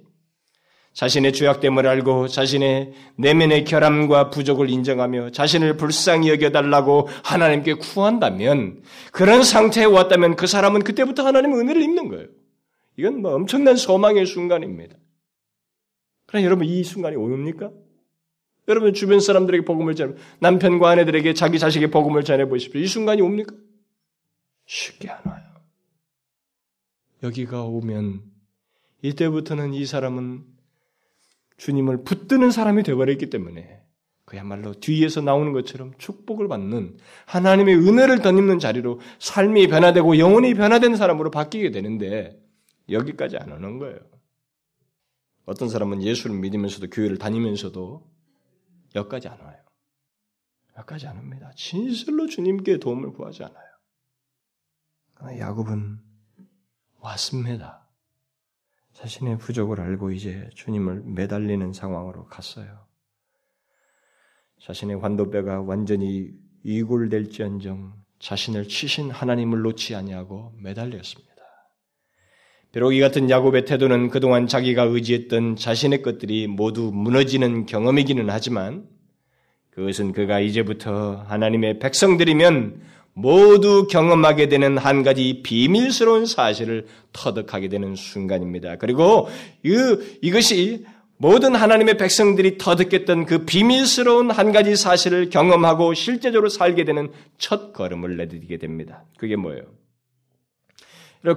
자신의 0.93 1.31
죄악됨을 1.33 1.87
알고 1.87 2.27
자신의 2.27 2.93
내면의 3.15 3.63
결함과 3.63 4.29
부족을 4.29 4.69
인정하며 4.69 5.31
자신을 5.31 5.77
불쌍히 5.77 6.29
여겨달라고 6.29 7.07
하나님께 7.23 7.75
구한다면 7.75 8.83
그런 9.11 9.43
상태에 9.43 9.85
왔다면 9.85 10.35
그 10.35 10.47
사람은 10.47 10.83
그때부터 10.83 11.25
하나님의 11.25 11.59
은혜를 11.59 11.81
입는 11.81 12.09
거예요. 12.09 12.27
이건 12.97 13.21
뭐 13.21 13.33
엄청난 13.33 13.77
소망의 13.77 14.25
순간입니다. 14.25 14.97
그러나 16.25 16.45
여러분 16.45 16.67
이 16.67 16.83
순간이 16.83 17.15
옵니까? 17.15 17.71
여러분 18.67 18.93
주변 18.93 19.19
사람들에게 19.19 19.65
복음을 19.65 19.95
전해 19.95 20.13
남편과 20.39 20.89
아내들에게 20.89 21.33
자기 21.33 21.57
자식의 21.57 21.89
복음을 21.89 22.23
전해 22.23 22.47
보십시오. 22.47 22.79
이 22.79 22.87
순간이 22.87 23.21
옵니까? 23.21 23.55
쉽게 24.65 25.09
안 25.09 25.19
와요. 25.25 25.43
여기가 27.23 27.63
오면 27.63 28.23
이때부터는 29.01 29.73
이 29.73 29.85
사람은 29.85 30.43
주님을 31.61 32.03
붙드는 32.03 32.49
사람이 32.49 32.81
되어버렸기 32.81 33.29
때문에 33.29 33.83
그야말로 34.25 34.73
뒤에서 34.73 35.21
나오는 35.21 35.51
것처럼 35.51 35.93
축복을 35.99 36.47
받는 36.47 36.97
하나님의 37.27 37.75
은혜를 37.75 38.23
덧입는 38.23 38.57
자리로 38.57 38.99
삶이 39.19 39.67
변화되고 39.67 40.17
영혼이 40.17 40.55
변화된 40.55 40.95
사람으로 40.95 41.29
바뀌게 41.29 41.69
되는데 41.69 42.41
여기까지 42.89 43.37
안 43.37 43.51
오는 43.51 43.77
거예요. 43.77 43.99
어떤 45.45 45.69
사람은 45.69 46.01
예수를 46.01 46.35
믿으면서도 46.39 46.89
교회를 46.89 47.19
다니면서도 47.19 48.09
여기까지 48.95 49.27
안 49.27 49.39
와요. 49.41 49.57
여기까지 50.77 51.05
안 51.05 51.19
옵니다. 51.19 51.51
진실로 51.55 52.25
주님께 52.25 52.79
도움을 52.79 53.11
구하지 53.13 53.43
않아요. 53.43 55.39
야곱은 55.39 55.99
왔습니다. 57.01 57.80
자신의 58.93 59.37
부족을 59.37 59.79
알고 59.79 60.11
이제 60.11 60.49
주님을 60.55 61.03
매달리는 61.05 61.73
상황으로 61.73 62.25
갔어요. 62.25 62.85
자신의 64.59 64.97
환도뼈가 64.97 65.61
완전히 65.61 66.29
이골될지언정 66.63 67.93
자신을 68.19 68.67
치신 68.67 69.09
하나님을 69.09 69.61
놓지 69.61 69.95
아니하고 69.95 70.53
매달렸습니다. 70.61 71.31
비록 72.71 72.93
이 72.93 72.99
같은 72.99 73.29
야곱의 73.29 73.65
태도는 73.65 74.09
그동안 74.09 74.47
자기가 74.47 74.83
의지했던 74.83 75.57
자신의 75.57 76.03
것들이 76.03 76.47
모두 76.47 76.91
무너지는 76.93 77.65
경험이기는 77.65 78.29
하지만 78.29 78.87
그것은 79.71 80.13
그가 80.13 80.39
이제부터 80.39 81.23
하나님의 81.27 81.79
백성들이면 81.79 82.81
모두 83.13 83.87
경험하게 83.87 84.47
되는 84.49 84.77
한 84.77 85.03
가지 85.03 85.41
비밀스러운 85.43 86.25
사실을 86.25 86.87
터득하게 87.13 87.67
되는 87.67 87.95
순간입니다. 87.95 88.77
그리고 88.77 89.27
이, 89.63 89.71
이것이 90.21 90.85
모든 91.17 91.53
하나님의 91.53 91.97
백성들이 91.97 92.57
터득했던 92.57 93.25
그 93.25 93.45
비밀스러운 93.45 94.31
한 94.31 94.51
가지 94.51 94.75
사실을 94.75 95.29
경험하고 95.29 95.93
실제적으로 95.93 96.49
살게 96.49 96.83
되는 96.83 97.11
첫 97.37 97.73
걸음을 97.73 98.17
내딛게 98.17 98.57
됩니다. 98.57 99.03
그게 99.17 99.35
뭐예요? 99.35 99.63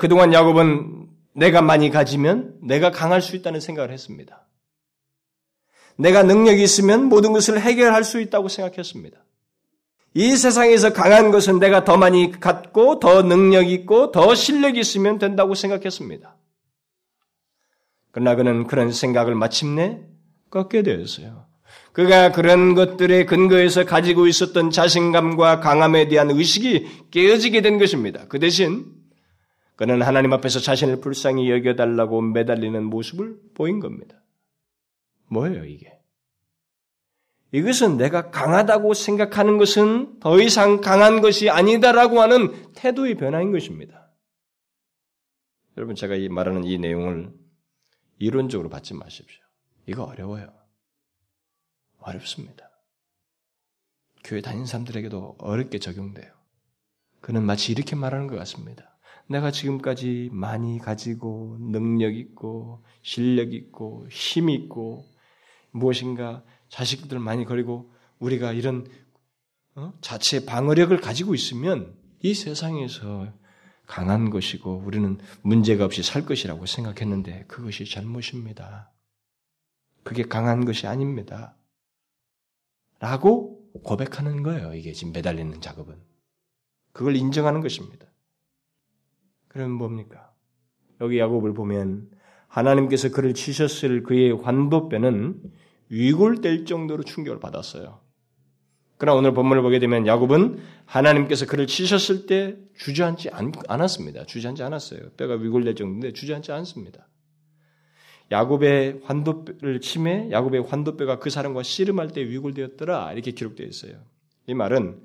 그동안 0.00 0.32
야곱은 0.32 1.08
내가 1.34 1.60
많이 1.60 1.90
가지면 1.90 2.54
내가 2.62 2.90
강할 2.90 3.20
수 3.20 3.36
있다는 3.36 3.60
생각을 3.60 3.90
했습니다. 3.90 4.46
내가 5.96 6.22
능력이 6.22 6.62
있으면 6.62 7.04
모든 7.04 7.32
것을 7.32 7.60
해결할 7.60 8.04
수 8.04 8.20
있다고 8.20 8.48
생각했습니다. 8.48 9.23
이 10.14 10.36
세상에서 10.36 10.92
강한 10.92 11.32
것은 11.32 11.58
내가 11.58 11.82
더 11.84 11.96
많이 11.96 12.30
갖고 12.30 13.00
더 13.00 13.22
능력 13.22 13.68
있고 13.68 14.12
더 14.12 14.34
실력이 14.34 14.78
있으면 14.78 15.18
된다고 15.18 15.54
생각했습니다. 15.54 16.36
그러나 18.12 18.36
그는 18.36 18.68
그런 18.68 18.92
생각을 18.92 19.34
마침내 19.34 20.00
꺾게 20.50 20.82
되었어요. 20.82 21.46
그가 21.92 22.30
그런 22.30 22.74
것들의 22.74 23.26
근거에서 23.26 23.84
가지고 23.84 24.28
있었던 24.28 24.70
자신감과 24.70 25.58
강함에 25.58 26.06
대한 26.06 26.30
의식이 26.30 27.08
깨어지게 27.10 27.60
된 27.60 27.78
것입니다. 27.78 28.26
그 28.28 28.38
대신 28.38 28.86
그는 29.74 30.02
하나님 30.02 30.32
앞에서 30.32 30.60
자신을 30.60 31.00
불쌍히 31.00 31.50
여겨달라고 31.50 32.20
매달리는 32.20 32.84
모습을 32.84 33.36
보인 33.54 33.80
겁니다. 33.80 34.22
뭐예요, 35.28 35.64
이게? 35.64 35.93
이것은 37.54 37.98
내가 37.98 38.32
강하다고 38.32 38.94
생각하는 38.94 39.58
것은 39.58 40.18
더 40.18 40.40
이상 40.40 40.80
강한 40.80 41.20
것이 41.20 41.50
아니다라고 41.50 42.20
하는 42.20 42.72
태도의 42.72 43.14
변화인 43.14 43.52
것입니다. 43.52 44.12
여러분, 45.76 45.94
제가 45.94 46.16
이 46.16 46.28
말하는 46.28 46.64
이 46.64 46.78
내용을 46.78 47.32
이론적으로 48.18 48.68
받지 48.68 48.92
마십시오. 48.92 49.40
이거 49.86 50.02
어려워요. 50.02 50.52
어렵습니다. 51.98 52.68
교회 54.24 54.40
다니는 54.40 54.66
사람들에게도 54.66 55.36
어렵게 55.38 55.78
적용돼요. 55.78 56.32
그는 57.20 57.44
마치 57.44 57.70
이렇게 57.70 57.94
말하는 57.94 58.26
것 58.26 58.34
같습니다. 58.34 58.98
내가 59.28 59.52
지금까지 59.52 60.28
많이 60.32 60.80
가지고 60.80 61.56
능력 61.60 62.16
있고 62.16 62.84
실력 63.02 63.54
있고 63.54 64.08
힘 64.10 64.50
있고 64.50 65.04
무엇인가 65.70 66.42
자식들 66.74 67.20
많이 67.20 67.44
거리고 67.44 67.92
우리가 68.18 68.52
이런 68.52 68.84
어? 69.76 69.92
자체 70.00 70.44
방어력을 70.44 70.96
가지고 71.00 71.32
있으면 71.32 71.96
이 72.20 72.34
세상에서 72.34 73.32
강한 73.86 74.28
것이고 74.28 74.82
우리는 74.84 75.18
문제가 75.42 75.84
없이 75.84 76.02
살 76.02 76.26
것이라고 76.26 76.66
생각했는데 76.66 77.44
그것이 77.46 77.84
잘못입니다. 77.84 78.90
그게 80.02 80.24
강한 80.24 80.64
것이 80.64 80.88
아닙니다. 80.88 81.56
라고 82.98 83.70
고백하는 83.84 84.42
거예요. 84.42 84.74
이게 84.74 84.92
지금 84.92 85.12
매달리는 85.12 85.60
작업은. 85.60 85.96
그걸 86.92 87.14
인정하는 87.14 87.60
것입니다. 87.60 88.06
그럼 89.46 89.70
뭡니까? 89.70 90.34
여기 91.00 91.20
야곱을 91.20 91.54
보면 91.54 92.10
하나님께서 92.48 93.10
그를 93.10 93.32
치셨을 93.32 94.02
그의 94.02 94.32
환도뼈는 94.32 95.40
위골될 95.88 96.64
정도로 96.66 97.02
충격을 97.02 97.40
받았어요. 97.40 98.00
그러나 98.96 99.18
오늘 99.18 99.34
본문을 99.34 99.62
보게 99.62 99.78
되면 99.78 100.06
야곱은 100.06 100.60
하나님께서 100.86 101.46
그를 101.46 101.66
치셨을 101.66 102.26
때 102.26 102.56
주저앉지 102.76 103.30
않았습니다. 103.68 104.24
주저앉지 104.24 104.62
않았어요. 104.62 105.10
뼈가 105.16 105.34
위골될 105.34 105.74
정도인데 105.74 106.12
주저앉지 106.12 106.52
않습니다. 106.52 107.08
야곱의 108.30 109.00
환도뼈를 109.04 109.80
침해 109.80 110.30
야곱의 110.30 110.62
환도뼈가 110.62 111.18
그 111.18 111.28
사람과 111.28 111.62
씨름할 111.62 112.08
때 112.08 112.22
위골되었더라 112.22 113.12
이렇게 113.12 113.32
기록되어 113.32 113.66
있어요. 113.66 113.94
이 114.46 114.54
말은 114.54 115.02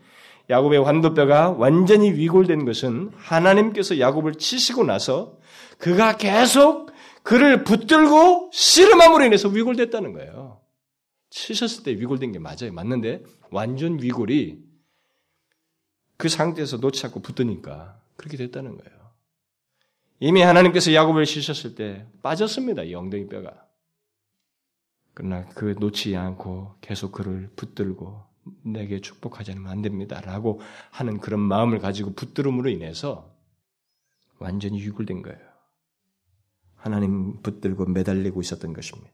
야곱의 0.49 0.83
환도뼈가 0.83 1.51
완전히 1.51 2.11
위골된 2.11 2.65
것은 2.65 3.11
하나님께서 3.15 3.99
야곱을 3.99 4.35
치시고 4.35 4.83
나서 4.83 5.37
그가 5.77 6.17
계속 6.17 6.91
그를 7.23 7.63
붙들고 7.63 8.49
씨름함으로 8.53 9.25
인해서 9.25 9.49
위골됐다는 9.49 10.13
거예요. 10.13 10.59
치셨을 11.29 11.83
때 11.83 11.91
위골된 11.91 12.31
게 12.31 12.39
맞아요. 12.39 12.73
맞는데 12.73 13.23
완전 13.51 14.01
위골이 14.01 14.63
그 16.17 16.27
상태에서 16.27 16.77
놓지 16.77 17.05
않고 17.05 17.21
붙으니까 17.21 18.01
그렇게 18.15 18.37
됐다는 18.37 18.77
거예요. 18.77 18.99
이미 20.19 20.41
하나님께서 20.41 20.93
야곱을 20.93 21.25
치셨을 21.25 21.75
때 21.75 22.05
빠졌습니다. 22.21 22.83
이 22.83 22.93
엉덩이 22.93 23.27
뼈가. 23.29 23.65
그러나 25.13 25.47
그 25.49 25.75
놓지 25.79 26.15
않고 26.15 26.75
계속 26.81 27.11
그를 27.11 27.49
붙들고 27.55 28.21
내게 28.63 28.99
축복하지 28.99 29.51
않으면 29.51 29.71
안 29.71 29.81
됩니다. 29.81 30.19
라고 30.21 30.59
하는 30.91 31.19
그런 31.19 31.39
마음을 31.39 31.79
가지고 31.79 32.13
붙들음으로 32.13 32.69
인해서 32.69 33.33
완전히 34.39 34.81
위골된 34.81 35.21
거예요. 35.21 35.39
하나님 36.75 37.41
붙들고 37.41 37.85
매달리고 37.85 38.41
있었던 38.41 38.73
것입니다. 38.73 39.11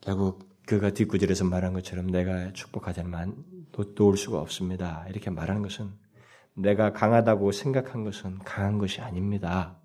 결국 0.00 0.45
그가 0.66 0.90
뒷구절에서 0.90 1.44
말한 1.44 1.72
것처럼 1.74 2.08
내가 2.08 2.52
축복하지 2.52 3.00
않으면 3.00 3.44
놓을 3.96 4.16
수가 4.16 4.40
없습니다. 4.40 5.06
이렇게 5.08 5.30
말하는 5.30 5.62
것은 5.62 5.92
내가 6.54 6.92
강하다고 6.92 7.52
생각한 7.52 8.02
것은 8.02 8.38
강한 8.40 8.78
것이 8.78 9.00
아닙니다. 9.00 9.80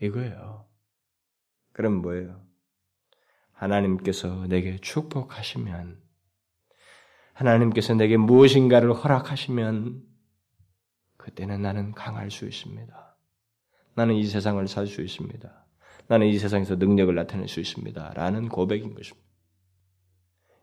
이거예요. 0.00 0.66
그럼 1.72 1.94
뭐예요? 2.02 2.40
하나님께서 3.52 4.46
내게 4.46 4.78
축복하시면, 4.78 6.00
하나님께서 7.32 7.94
내게 7.94 8.16
무엇인가를 8.16 8.92
허락하시면, 8.92 10.02
그때는 11.16 11.62
나는 11.62 11.92
강할 11.92 12.30
수 12.30 12.46
있습니다. 12.46 13.16
나는 13.94 14.14
이 14.14 14.26
세상을 14.26 14.66
살 14.68 14.86
수 14.86 15.02
있습니다. 15.02 15.66
나는 16.08 16.26
이 16.26 16.38
세상에서 16.38 16.76
능력을 16.76 17.14
나타낼 17.14 17.48
수 17.48 17.60
있습니다. 17.60 18.12
라는 18.14 18.48
고백인 18.48 18.94
것입니다. 18.94 19.31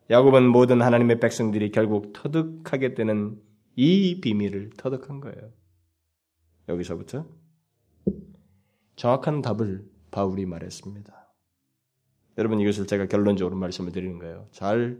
야곱은 0.09 0.47
모든 0.47 0.81
하나님의 0.81 1.19
백성들이 1.19 1.71
결국 1.71 2.13
터득하게 2.13 2.95
되는 2.95 3.39
이 3.75 4.19
비밀을 4.21 4.71
터득한 4.75 5.19
거예요. 5.19 5.51
여기서부터 6.67 7.27
정확한 8.95 9.41
답을 9.41 9.85
바울이 10.11 10.45
말했습니다. 10.45 11.19
여러분 12.37 12.59
이것을 12.59 12.87
제가 12.87 13.05
결론적으로 13.07 13.55
말씀을 13.55 13.91
드리는 13.91 14.17
거예요. 14.17 14.47
잘 14.51 14.97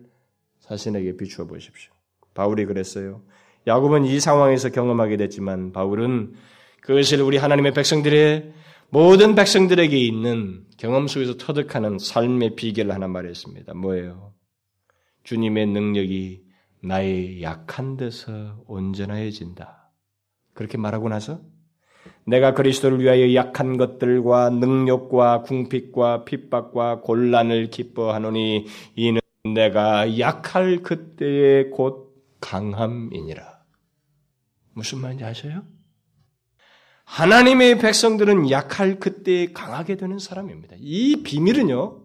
자신에게 0.59 1.17
비추어 1.17 1.47
보십시오. 1.47 1.91
바울이 2.33 2.65
그랬어요. 2.65 3.23
야곱은 3.65 4.05
이 4.05 4.19
상황에서 4.19 4.69
경험하게 4.69 5.17
됐지만 5.17 5.71
바울은 5.71 6.33
그것을 6.81 7.21
우리 7.21 7.37
하나님의 7.37 7.73
백성들의 7.73 8.53
모든 8.89 9.35
백성들에게 9.35 9.97
있는 9.97 10.65
경험 10.77 11.07
속에서 11.07 11.37
터득하는 11.37 11.99
삶의 11.99 12.55
비결을 12.55 12.93
하나 12.93 13.07
말했습니다. 13.07 13.73
뭐예요? 13.73 14.33
주님의 15.23 15.67
능력이 15.67 16.43
나의 16.81 17.41
약한 17.41 17.97
데서 17.97 18.63
온전해진다. 18.67 19.91
그렇게 20.53 20.77
말하고 20.77 21.09
나서 21.09 21.41
내가 22.25 22.53
그리스도를 22.53 23.01
위하여 23.01 23.33
약한 23.33 23.77
것들과 23.77 24.49
능력과 24.49 25.41
궁핍과 25.41 26.25
핍박과 26.25 27.01
곤란을 27.01 27.69
기뻐하노니 27.69 28.65
이는 28.95 29.21
내가 29.53 30.19
약할 30.19 30.81
그때의 30.81 31.71
곧 31.71 32.15
강함이니라. 32.39 33.59
무슨 34.73 34.99
말인지 34.99 35.23
아세요? 35.23 35.63
하나님의 37.03 37.79
백성들은 37.79 38.51
약할 38.51 38.99
그때에 38.99 39.51
강하게 39.51 39.97
되는 39.97 40.19
사람입니다. 40.19 40.75
이 40.79 41.23
비밀은요, 41.23 42.03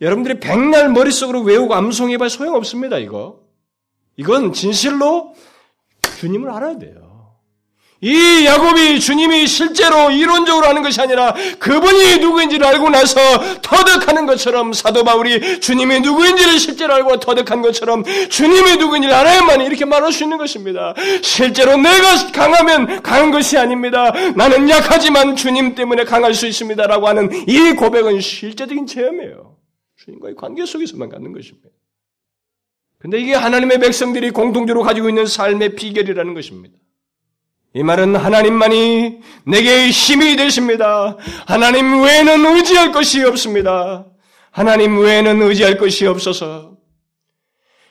여러분들이 0.00 0.40
백날 0.40 0.90
머릿속으로 0.90 1.40
외우고 1.42 1.74
암송해봐 1.74 2.28
소용없습니다, 2.28 2.98
이거. 2.98 3.40
이건 4.16 4.52
진실로 4.52 5.34
주님을 6.18 6.50
알아야 6.50 6.78
돼요. 6.78 7.06
이 8.02 8.44
야곱이 8.44 9.00
주님이 9.00 9.46
실제로 9.46 10.10
이론적으로 10.10 10.66
하는 10.66 10.82
것이 10.82 11.00
아니라 11.00 11.34
그분이 11.58 12.18
누구인지를 12.18 12.66
알고 12.66 12.90
나서 12.90 13.18
터득하는 13.62 14.26
것처럼 14.26 14.74
사도 14.74 15.02
바울이 15.02 15.60
주님이 15.60 16.00
누구인지를 16.00 16.58
실제로 16.58 16.92
알고 16.94 17.20
터득한 17.20 17.62
것처럼 17.62 18.04
주님이 18.28 18.76
누구인지를 18.76 19.14
알아야만 19.14 19.62
이렇게 19.62 19.86
말할 19.86 20.12
수 20.12 20.24
있는 20.24 20.36
것입니다. 20.36 20.94
실제로 21.22 21.76
내가 21.78 22.30
강하면 22.32 23.02
강한 23.02 23.30
것이 23.30 23.56
아닙니다. 23.56 24.12
나는 24.34 24.68
약하지만 24.68 25.34
주님 25.34 25.74
때문에 25.74 26.04
강할 26.04 26.34
수 26.34 26.46
있습니다라고 26.46 27.08
하는 27.08 27.30
이 27.48 27.72
고백은 27.72 28.20
실제적인 28.20 28.86
체험이에요. 28.86 29.55
주님과의 29.96 30.34
관계 30.34 30.64
속에서만 30.64 31.08
갖는 31.08 31.32
것입니다. 31.32 31.68
근데 32.98 33.18
이게 33.18 33.34
하나님의 33.34 33.78
백성들이 33.78 34.30
공통적으로 34.30 34.82
가지고 34.84 35.08
있는 35.08 35.26
삶의 35.26 35.76
비결이라는 35.76 36.34
것입니다. 36.34 36.76
이 37.74 37.82
말은 37.82 38.16
하나님만이 38.16 39.20
내게 39.44 39.90
힘이 39.90 40.36
되십니다. 40.36 41.18
하나님 41.46 42.02
외에는 42.02 42.56
의지할 42.56 42.90
것이 42.90 43.22
없습니다. 43.22 44.06
하나님 44.50 44.98
외에는 44.98 45.42
의지할 45.42 45.76
것이 45.76 46.06
없어서 46.06 46.78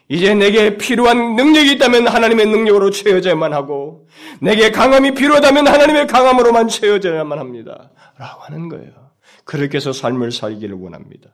이제 0.08 0.34
내게 0.34 0.78
필요한 0.78 1.36
능력이 1.36 1.74
있다면 1.74 2.08
하나님의 2.08 2.48
능력으로 2.48 2.90
채워져야만 2.90 3.54
하고 3.54 4.08
내게 4.42 4.72
강함이 4.72 5.14
필요하다면 5.14 5.68
하나님의 5.68 6.08
강함으로만 6.08 6.68
채워져야만 6.68 7.38
합니다. 7.38 7.92
라고 8.18 8.42
하는 8.42 8.70
거예요. 8.70 8.92
그렇게 9.44 9.78
해서 9.78 9.94
삶을 9.94 10.32
살기를 10.32 10.76
원합니다. 10.76 11.30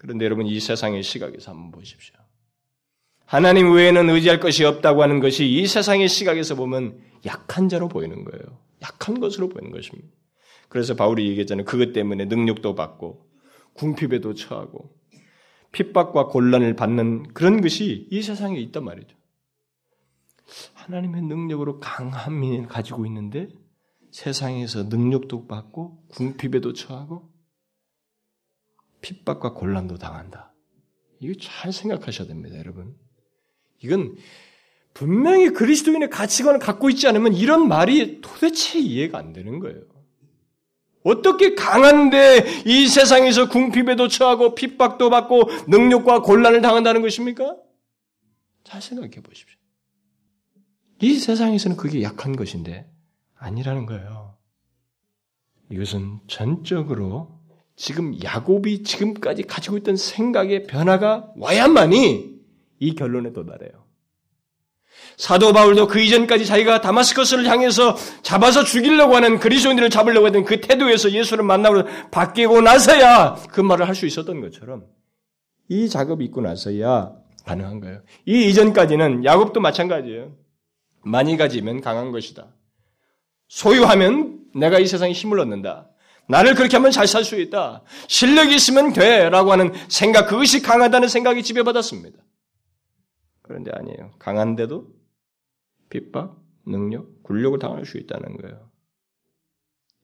그런데 0.00 0.24
여러분 0.24 0.46
이 0.46 0.58
세상의 0.58 1.02
시각에서 1.02 1.50
한번 1.52 1.72
보십시오. 1.72 2.14
하나님 3.26 3.74
외에는 3.74 4.08
의지할 4.08 4.40
것이 4.40 4.64
없다고 4.64 5.02
하는 5.02 5.20
것이 5.20 5.46
이 5.46 5.66
세상의 5.66 6.08
시각에서 6.08 6.54
보면 6.54 6.98
약한 7.26 7.68
자로 7.68 7.88
보이는 7.88 8.24
거예요. 8.24 8.42
약한 8.80 9.20
것으로 9.20 9.50
보이는 9.50 9.70
것입니다. 9.70 10.08
그래서 10.70 10.94
바울이 10.96 11.28
얘기했잖아요. 11.28 11.66
그것 11.66 11.92
때문에 11.92 12.24
능력도 12.24 12.74
받고 12.74 13.26
궁핍에도 13.74 14.32
처하고 14.32 14.90
핍박과 15.72 16.28
곤란을 16.28 16.76
받는 16.76 17.34
그런 17.34 17.60
것이 17.60 18.08
이 18.10 18.22
세상에 18.22 18.58
있단 18.58 18.82
말이죠. 18.82 19.14
하나님의 20.72 21.20
능력으로 21.20 21.78
강함이 21.78 22.68
가지고 22.68 23.04
있는데 23.04 23.50
세상에서 24.12 24.84
능력도 24.84 25.46
받고 25.46 26.06
궁핍에도 26.08 26.72
처하고 26.72 27.29
핍박과 29.00 29.54
곤란도 29.54 29.98
당한다. 29.98 30.52
이거 31.20 31.34
잘 31.40 31.72
생각하셔야 31.72 32.26
됩니다, 32.26 32.58
여러분. 32.58 32.96
이건 33.82 34.16
분명히 34.94 35.50
그리스도인의 35.50 36.10
가치관을 36.10 36.58
갖고 36.58 36.90
있지 36.90 37.06
않으면 37.08 37.34
이런 37.34 37.68
말이 37.68 38.20
도대체 38.20 38.78
이해가 38.78 39.18
안 39.18 39.32
되는 39.32 39.58
거예요. 39.60 39.82
어떻게 41.02 41.54
강한데 41.54 42.62
이 42.66 42.86
세상에서 42.86 43.48
궁핍에도 43.48 44.08
처하고 44.08 44.54
핍박도 44.54 45.08
받고 45.08 45.44
능력과 45.68 46.22
곤란을 46.22 46.60
당한다는 46.60 47.00
것입니까? 47.00 47.56
잘 48.64 48.82
생각해 48.82 49.22
보십시오. 49.22 49.58
이 51.00 51.14
세상에서는 51.14 51.78
그게 51.78 52.02
약한 52.02 52.36
것인데 52.36 52.90
아니라는 53.36 53.86
거예요. 53.86 54.36
이것은 55.70 56.20
전적으로 56.26 57.39
지금 57.80 58.14
야곱이 58.22 58.82
지금까지 58.82 59.44
가지고 59.44 59.78
있던 59.78 59.96
생각의 59.96 60.64
변화가 60.66 61.32
와야만이 61.34 62.30
이 62.78 62.94
결론에 62.94 63.32
도달해요. 63.32 63.70
사도 65.16 65.54
바울도 65.54 65.86
그 65.86 65.98
이전까지 65.98 66.44
자기가 66.44 66.82
다마스커스를 66.82 67.46
향해서 67.46 67.96
잡아서 68.20 68.64
죽이려고 68.64 69.16
하는 69.16 69.38
그리스도인들을 69.38 69.88
잡으려고 69.88 70.26
했던 70.26 70.44
그 70.44 70.60
태도에서 70.60 71.12
예수를 71.12 71.42
만나고 71.42 71.84
바뀌고 72.10 72.60
나서야 72.60 73.36
그 73.50 73.62
말을 73.62 73.88
할 73.88 73.94
수 73.94 74.04
있었던 74.04 74.42
것처럼 74.42 74.84
이 75.70 75.88
작업이 75.88 76.22
있고 76.26 76.42
나서야 76.42 77.14
가능한 77.46 77.80
거예요. 77.80 78.02
이 78.26 78.46
이전까지는 78.50 79.24
야곱도 79.24 79.60
마찬가지예요. 79.60 80.36
많이 81.02 81.38
가지면 81.38 81.80
강한 81.80 82.12
것이다. 82.12 82.48
소유하면 83.48 84.40
내가 84.54 84.78
이 84.78 84.86
세상에 84.86 85.12
힘을 85.12 85.40
얻는다. 85.40 85.89
나를 86.30 86.54
그렇게 86.54 86.76
하면 86.76 86.92
잘 86.92 87.06
살 87.06 87.24
수 87.24 87.38
있다. 87.40 87.82
실력이 88.08 88.54
있으면 88.54 88.92
돼. 88.92 89.28
라고 89.30 89.50
하는 89.50 89.72
생각, 89.88 90.28
그것이 90.28 90.62
강하다는 90.62 91.08
생각이 91.08 91.42
지배받았습니다. 91.42 92.18
그런데 93.42 93.72
아니에요. 93.74 94.12
강한데도 94.18 94.88
핍박, 95.88 96.40
능력, 96.64 97.22
굴욕을 97.24 97.58
당할 97.58 97.84
수 97.84 97.98
있다는 97.98 98.36
거예요. 98.36 98.70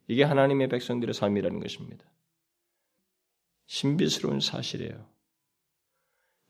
이게 0.08 0.24
하나님의 0.24 0.68
백성들의 0.68 1.14
삶이라는 1.14 1.60
것입니다. 1.60 2.04
신비스러운 3.66 4.40
사실이에요. 4.40 5.08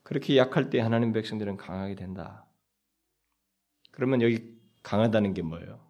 그렇게 0.03 0.39
약할 0.39 0.70
때 0.70 0.81
하나님 0.81 1.12
백성들은 1.12 1.57
강하게 1.59 1.97
된다. 1.97 2.47
그러면 3.91 4.22
여기 4.22 4.57
강하다는 4.83 5.35
게 5.35 5.43
뭐예요? 5.43 5.86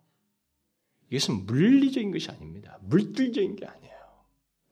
이것은 1.10 1.46
물리적인 1.46 2.10
것이 2.10 2.30
아닙니다. 2.30 2.78
물질적인 2.82 3.56
게 3.56 3.66
아니에요. 3.66 3.94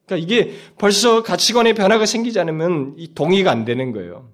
그러니까 0.07 0.24
이게 0.24 0.57
벌써 0.78 1.22
가치관의 1.22 1.74
변화가 1.74 2.07
생기지 2.07 2.39
않으면 2.41 2.95
이 2.99 3.14
동의가 3.14 3.51
안 3.51 3.64
되는 3.64 3.93
거예요. 3.93 4.32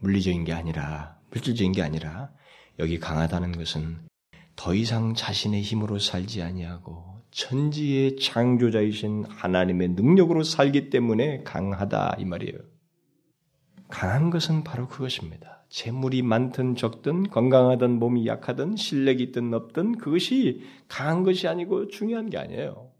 물리적인 0.00 0.44
게 0.44 0.52
아니라 0.52 1.18
물질적인 1.30 1.72
게 1.72 1.82
아니라 1.82 2.30
여기 2.78 2.98
강하다는 2.98 3.52
것은 3.52 3.98
더 4.56 4.74
이상 4.74 5.14
자신의 5.14 5.62
힘으로 5.62 5.98
살지 5.98 6.42
아니하고 6.42 7.22
천지의 7.30 8.16
창조자이신 8.16 9.24
하나님의 9.28 9.90
능력으로 9.90 10.42
살기 10.42 10.90
때문에 10.90 11.42
강하다 11.44 12.16
이 12.18 12.24
말이에요. 12.24 12.58
강한 13.88 14.30
것은 14.30 14.64
바로 14.64 14.88
그것입니다. 14.88 15.57
재물이 15.68 16.22
많든 16.22 16.76
적든 16.76 17.28
건강하든 17.28 17.98
몸이 17.98 18.26
약하든 18.26 18.76
실력이 18.76 19.22
있든 19.24 19.52
없든 19.52 19.98
그것이 19.98 20.62
강한 20.88 21.24
것이 21.24 21.46
아니고 21.46 21.88
중요한 21.88 22.30
게 22.30 22.38
아니에요. 22.38 22.90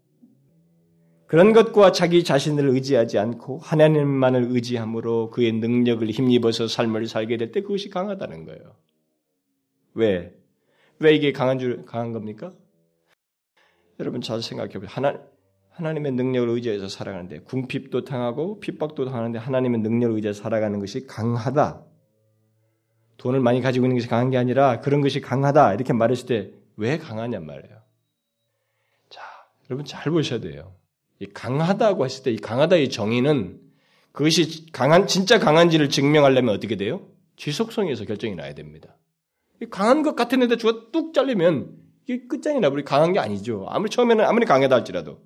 그런 1.25 1.53
것과 1.53 1.91
자기 1.91 2.23
자신을 2.23 2.69
의지하지 2.69 3.19
않고 3.19 3.59
하나님만을 3.59 4.47
의지함으로 4.49 5.29
그의 5.29 5.51
능력을 5.53 6.09
힘입어서 6.09 6.67
삶을 6.67 7.07
살게 7.07 7.37
될 7.37 7.51
때 7.51 7.61
그것이 7.61 7.89
강하다는 7.89 8.45
거예요. 8.45 8.75
왜? 9.93 10.33
왜 10.99 11.15
이게 11.15 11.31
강한 11.31 11.59
줄 11.59 11.85
강한 11.85 12.13
겁니까? 12.13 12.51
여러분 13.99 14.21
잘 14.21 14.41
생각해 14.41 14.73
보세요. 14.73 14.89
하나 14.89 15.19
하나님의 15.71 16.13
능력을 16.13 16.49
의지해서 16.49 16.87
살아가는데 16.87 17.39
궁핍도 17.39 18.03
당하고 18.05 18.59
핍박도 18.59 19.05
당하는데 19.05 19.39
하나님의 19.39 19.81
능력을 19.81 20.15
의지해서 20.15 20.41
살아가는 20.43 20.79
것이 20.79 21.05
강하다. 21.07 21.88
돈을 23.19 23.39
많이 23.39 23.61
가지고 23.61 23.85
있는 23.85 23.97
것이 23.97 24.07
강한 24.07 24.31
게 24.31 24.37
아니라 24.37 24.79
그런 24.79 25.01
것이 25.01 25.21
강하다 25.21 25.75
이렇게 25.75 25.93
말했을 25.93 26.25
때 26.25 26.59
왜 26.79 26.97
강하냔 26.97 27.45
말이에요. 27.45 27.75
자, 29.09 29.21
여러분 29.69 29.85
잘 29.85 30.11
보셔야 30.11 30.39
돼요. 30.39 30.73
이 31.19 31.25
강하다고 31.25 32.05
했을 32.05 32.23
때 32.23 32.31
이 32.31 32.37
강하다의 32.37 32.89
정의는 32.89 33.59
그것이 34.13 34.71
강한 34.71 35.05
진짜 35.05 35.39
강한지를 35.39 35.89
증명하려면 35.89 36.55
어떻게 36.55 36.77
돼요? 36.77 37.01
지속성에서 37.35 38.05
결정이 38.05 38.35
나야 38.35 38.53
됩니다. 38.53 38.95
강한 39.69 40.03
것 40.03 40.15
같았는데 40.15 40.55
주가 40.55 40.89
뚝 40.93 41.13
잘리면 41.13 41.75
이게 42.07 42.25
끝장이 42.27 42.61
나버리 42.61 42.85
강한 42.85 43.11
게 43.11 43.19
아니죠. 43.19 43.65
아무리 43.69 43.89
처음에는 43.89 44.23
아무리 44.23 44.45
강하다 44.45 44.73
할지라도. 44.73 45.19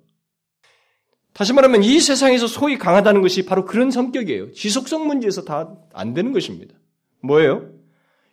다시 1.32 1.52
말하면 1.52 1.84
이 1.84 2.00
세상에서 2.00 2.48
소위 2.48 2.78
강하다는 2.78 3.22
것이 3.22 3.46
바로 3.46 3.64
그런 3.64 3.92
성격이에요. 3.92 4.50
지속성 4.52 5.06
문제에서 5.06 5.44
다 5.44 5.76
안 5.92 6.14
되는 6.14 6.32
것입니다. 6.32 6.74
뭐예요? 7.22 7.70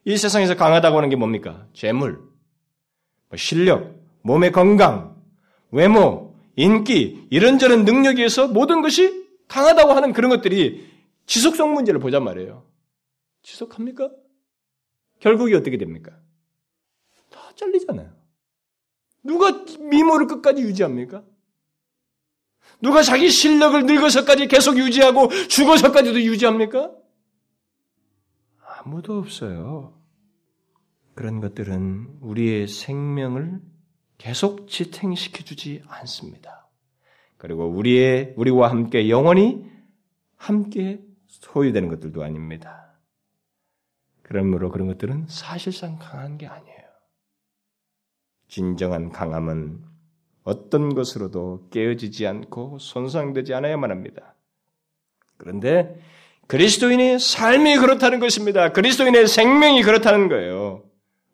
이 0.06 0.18
세상에서 0.18 0.56
강하다고 0.56 0.98
하는 0.98 1.10
게 1.10 1.16
뭡니까? 1.16 1.68
재물, 1.74 2.20
뭐 3.30 3.38
실력, 3.38 3.96
몸의 4.24 4.52
건강, 4.52 5.16
외모, 5.72 6.36
인기, 6.56 7.28
이런저런 7.30 7.86
능력에 7.86 8.28
서 8.30 8.48
모든 8.48 8.82
것이 8.82 9.26
강하다고 9.48 9.94
하는 9.94 10.14
그런 10.14 10.30
것들이 10.30 10.90
지속성 11.26 11.74
문제를 11.74 12.00
보잔 12.00 12.24
말이에요. 12.24 12.66
지속합니까? 13.44 14.10
결국이 15.20 15.54
어떻게 15.54 15.78
됩니까? 15.78 16.12
다 17.30 17.40
잘리잖아요. 17.56 18.12
누가 19.24 19.64
미모를 19.80 20.28
끝까지 20.28 20.62
유지합니까? 20.62 21.24
누가 22.82 23.04
자기 23.04 23.30
실력을 23.30 23.86
늙어서까지 23.86 24.48
계속 24.48 24.78
유지하고 24.78 25.30
죽어서까지도 25.48 26.22
유지합니까? 26.22 26.92
아무도 28.84 29.20
없어요. 29.20 29.94
그런 31.14 31.40
것들은 31.40 32.18
우리의 32.22 32.68
생명을 32.68 33.62
계속 34.18 34.68
지탱시켜 34.68 35.44
주지 35.44 35.84
않습니다. 35.88 36.68
그리고 37.38 37.66
우리의, 37.66 38.34
우리와 38.38 38.70
함께 38.72 39.10
영원히 39.10 39.70
함께 40.36 41.00
소유되는 41.28 41.90
것들도 41.90 42.24
아닙니다. 42.24 42.98
그러므로 44.24 44.72
그런 44.72 44.88
것들은 44.88 45.28
사실상 45.28 46.00
강한 46.00 46.38
게 46.40 46.48
아니에요. 46.48 46.82
진정한 48.48 49.12
강함은 49.12 49.84
어떤 50.44 50.96
것으로도 50.96 51.68
깨어지지 51.70 52.26
않고 52.26 52.80
손상되지 52.80 53.54
않아야만 53.54 53.92
합니다. 53.92 54.36
그런데 55.38 56.00
그리스도인의 56.48 57.20
삶이 57.20 57.78
그렇다는 57.78 58.20
것입니다. 58.20 58.72
그리스도인의 58.72 59.28
생명이 59.28 59.84
그렇다는 59.84 60.28
거예요. 60.28 60.84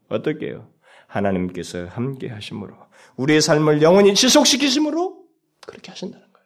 어떻게요? 0.09 0.67
하나님께서 1.07 1.85
함께 1.85 2.27
하심으로 2.29 2.73
우리의 3.15 3.41
삶을 3.41 3.81
영원히 3.81 4.13
지속시키심으로 4.13 5.17
그렇게 5.65 5.91
하신다는 5.91 6.25
거예요. 6.25 6.45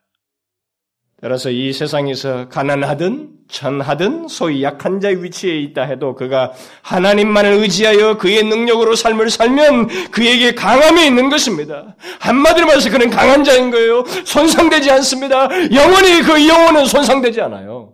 따라서 1.21 1.49
이 1.49 1.73
세상에서 1.73 2.49
가난하든 2.49 3.29
천하든 3.49 4.27
소위 4.29 4.63
약한 4.63 5.01
자의 5.01 5.21
위치에 5.21 5.59
있다 5.59 5.83
해도 5.83 6.15
그가 6.15 6.53
하나님만을 6.81 7.51
의지하여 7.53 8.17
그의 8.17 8.43
능력으로 8.43 8.95
삶을 8.95 9.29
살면 9.29 10.09
그에게 10.11 10.55
강함이 10.55 11.05
있는 11.05 11.29
것입니다. 11.29 11.95
한마디로 12.19 12.65
말해서 12.65 12.89
그는 12.89 13.09
강한 13.09 13.43
자인 13.43 13.69
거예요. 13.69 14.05
손상되지 14.25 14.89
않습니다. 14.91 15.49
영원히 15.73 16.21
그 16.21 16.47
영혼은 16.47 16.85
손상되지 16.85 17.41
않아요. 17.41 17.93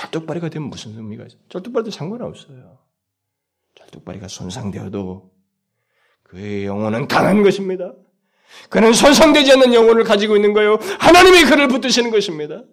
절뚝발이가 0.00 0.48
되면 0.48 0.70
무슨 0.70 0.96
의미가 0.96 1.26
있어요? 1.26 1.40
절뚝발도 1.48 1.90
상관없어요. 1.90 2.78
절뚝발이가 3.74 4.28
손상되어도 4.28 5.30
그의 6.22 6.64
영혼은 6.64 7.06
강한 7.06 7.42
것입니다. 7.42 7.92
그는 8.68 8.92
손상되지 8.92 9.52
않는 9.52 9.74
영혼을 9.74 10.04
가지고 10.04 10.36
있는 10.36 10.52
거예요. 10.52 10.78
하나님이 10.98 11.44
그를 11.44 11.68
붙드시는 11.68 12.10
것입니다. 12.10 12.64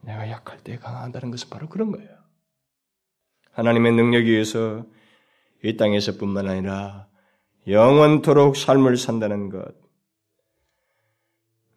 내가 0.00 0.28
약할 0.30 0.58
때 0.64 0.78
강하다는 0.78 1.30
것은 1.30 1.48
바로 1.50 1.68
그런 1.68 1.92
거예요. 1.92 2.10
하나님의 3.52 3.92
능력에 3.92 4.30
의해서 4.30 4.84
이 5.62 5.76
땅에서뿐만 5.76 6.48
아니라 6.48 7.06
영원토록 7.68 8.56
삶을 8.56 8.96
산다는 8.96 9.50
것. 9.50 9.74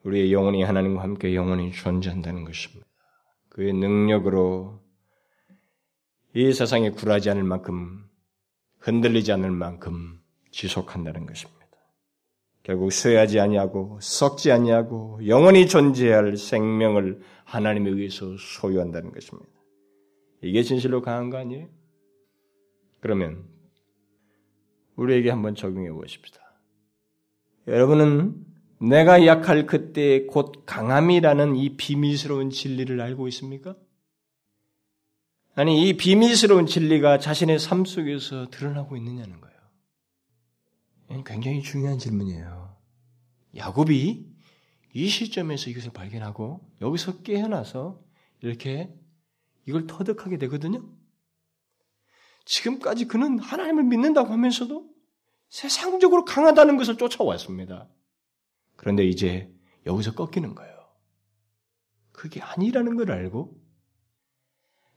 우리의 0.03 0.31
영혼이 0.31 0.63
하나님과 0.63 1.03
함께 1.03 1.35
영원히 1.35 1.71
존재한다는 1.71 2.45
것입니다. 2.45 2.85
그의 3.55 3.71
능력으로 3.71 4.81
이 6.33 6.51
세상에 6.51 6.89
굴하지 6.89 7.29
않을 7.29 7.45
만큼 7.45 8.03
흔들리지 8.79 9.31
않을 9.31 9.49
만큼 9.49 10.19
지속한다는 10.51 11.25
것입니다. 11.25 11.65
결국 12.63 12.91
쇠하지 12.91 13.39
아니하고 13.39 13.97
썩지 14.01 14.51
아니하고 14.51 15.25
영원히 15.25 15.67
존재할 15.67 16.35
생명을 16.35 17.21
하나님에 17.45 17.91
의해서 17.91 18.35
소유한다는 18.37 19.13
것입니다. 19.13 19.49
이게 20.41 20.61
진실로 20.61 21.01
강한 21.01 21.29
거 21.29 21.37
아니에요? 21.37 21.69
그러면 22.99 23.45
우리에게 24.97 25.29
한번 25.29 25.55
적용해 25.55 25.93
보십시다. 25.93 26.41
여러분은 27.67 28.44
내가 28.89 29.25
약할 29.25 29.65
그때 29.65 30.25
곧 30.25 30.63
강함이라는 30.65 31.55
이 31.55 31.75
비밀스러운 31.75 32.49
진리를 32.49 32.99
알고 33.01 33.27
있습니까? 33.29 33.75
아니, 35.55 35.87
이 35.87 35.97
비밀스러운 35.97 36.67
진리가 36.67 37.19
자신의 37.19 37.59
삶 37.59 37.85
속에서 37.85 38.49
드러나고 38.49 38.97
있느냐는 38.97 39.41
거예요. 39.41 39.55
굉장히 41.23 41.61
중요한 41.61 41.97
질문이에요. 41.97 42.75
야곱이 43.55 44.25
이 44.93 45.07
시점에서 45.07 45.69
이것을 45.69 45.91
발견하고 45.91 46.69
여기서 46.81 47.21
깨어나서 47.21 48.01
이렇게 48.41 48.93
이걸 49.65 49.87
터득하게 49.87 50.37
되거든요. 50.39 50.83
지금까지 52.45 53.05
그는 53.05 53.39
하나님을 53.39 53.83
믿는다고 53.83 54.31
하면서도 54.31 54.87
세상적으로 55.49 56.25
강하다는 56.25 56.77
것을 56.77 56.97
쫓아왔습니다. 56.97 57.87
그런데 58.75 59.05
이제 59.05 59.51
여기서 59.85 60.13
꺾이는 60.13 60.55
거예요. 60.55 60.75
그게 62.11 62.41
아니라는 62.41 62.95
걸 62.95 63.11
알고 63.11 63.55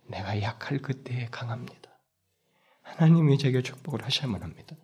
내가 0.07 0.41
약할 0.41 0.79
그때에 0.79 1.27
강합니다. 1.31 2.01
하나님이 2.83 3.39
제게 3.39 3.63
축복을 3.63 4.05
하셔야만 4.05 4.43
합니다. 4.43 4.77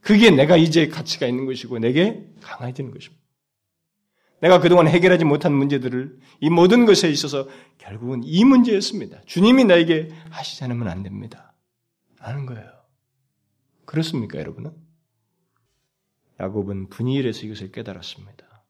그게 0.00 0.30
내가 0.30 0.56
이제 0.56 0.88
가치가 0.88 1.26
있는 1.26 1.44
것이고 1.46 1.78
내게 1.78 2.26
강해지는 2.40 2.90
것입니다. 2.90 3.20
내가 4.40 4.58
그동안 4.58 4.88
해결하지 4.88 5.24
못한 5.24 5.52
문제들을 5.52 6.18
이 6.40 6.48
모든 6.48 6.86
것에 6.86 7.10
있어서 7.10 7.46
결국은 7.76 8.22
이 8.24 8.44
문제였습니다. 8.44 9.20
주님이 9.26 9.64
나에게 9.64 10.08
하시지 10.30 10.64
않으면 10.64 10.88
안 10.88 11.02
됩니다. 11.02 11.54
아는 12.18 12.46
거예요. 12.46 12.70
그렇습니까, 13.84 14.38
여러분은? 14.38 14.72
야곱은 16.40 16.88
분이일에서 16.88 17.46
이것을 17.46 17.70
깨달았습니다. 17.70 18.64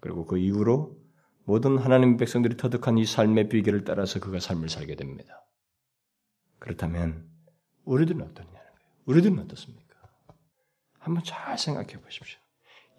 그리고 0.00 0.24
그 0.24 0.38
이후로 0.38 0.96
모든 1.44 1.76
하나님 1.76 2.16
백성들이 2.16 2.56
터득한 2.56 2.98
이 2.98 3.04
삶의 3.04 3.48
비결을 3.48 3.84
따라서 3.84 4.20
그가 4.20 4.38
삶을 4.38 4.68
살게 4.68 4.94
됩니다. 4.94 5.44
그렇다면 6.60 7.24
우리들은 7.84 8.20
어떠냐는 8.20 8.54
거예요. 8.54 8.70
우리들은 9.06 9.38
어떻습니까? 9.40 9.96
한번 10.98 11.24
잘 11.24 11.58
생각해 11.58 12.00
보십시오. 12.00 12.38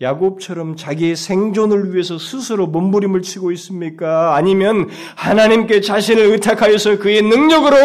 야곱처럼 0.02 0.76
자기의 0.76 1.16
생존을 1.16 1.94
위해서 1.94 2.18
스스로 2.18 2.66
몸부림을 2.68 3.22
치고 3.22 3.52
있습니까? 3.52 4.36
아니면 4.36 4.90
하나님께 5.16 5.82
자신을 5.82 6.24
의탁하여서 6.32 6.98
그의 6.98 7.22
능력으로 7.22 7.78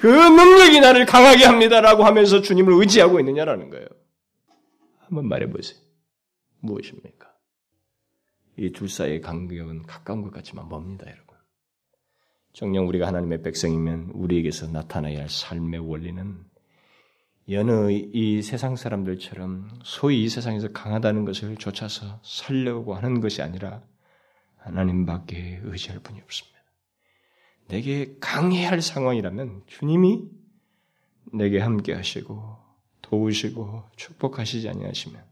그 0.00 0.06
능력이 0.06 0.80
나를 0.80 1.06
강하게 1.06 1.46
합니다라고 1.46 2.04
하면서 2.04 2.42
주님을 2.42 2.74
의지하고 2.74 3.18
있느냐라는 3.20 3.70
거예요. 3.70 3.86
한번 5.12 5.28
말해 5.28 5.50
보세요. 5.50 5.78
무엇입니까? 6.60 7.30
이 8.56 8.70
둘 8.72 8.88
사이의 8.88 9.20
간격은 9.20 9.82
가까운 9.82 10.22
것 10.22 10.32
같지만 10.32 10.68
멉니다, 10.70 11.06
여러분. 11.06 11.36
정녕 12.54 12.88
우리가 12.88 13.06
하나님의 13.08 13.42
백성이면 13.42 14.12
우리에게서 14.14 14.68
나타나야 14.68 15.20
할 15.20 15.28
삶의 15.28 15.80
원리는 15.80 16.44
여느 17.50 17.90
이 17.90 18.40
세상 18.40 18.76
사람들처럼 18.76 19.80
소위 19.84 20.22
이 20.22 20.28
세상에서 20.30 20.68
강하다는 20.68 21.26
것을 21.26 21.56
쫓아서 21.56 22.20
살려고 22.22 22.94
하는 22.94 23.20
것이 23.20 23.42
아니라 23.42 23.82
하나님밖에 24.56 25.60
의지할 25.62 26.00
분이 26.00 26.20
없습니다. 26.22 26.58
내게 27.68 28.16
강해야 28.20 28.70
할 28.70 28.80
상황이라면 28.80 29.64
주님이 29.66 30.24
내게 31.32 31.58
함께 31.58 31.92
하시고 31.94 32.61
도우시고 33.12 33.84
축복하시지 33.96 34.66
아니하시면 34.70 35.22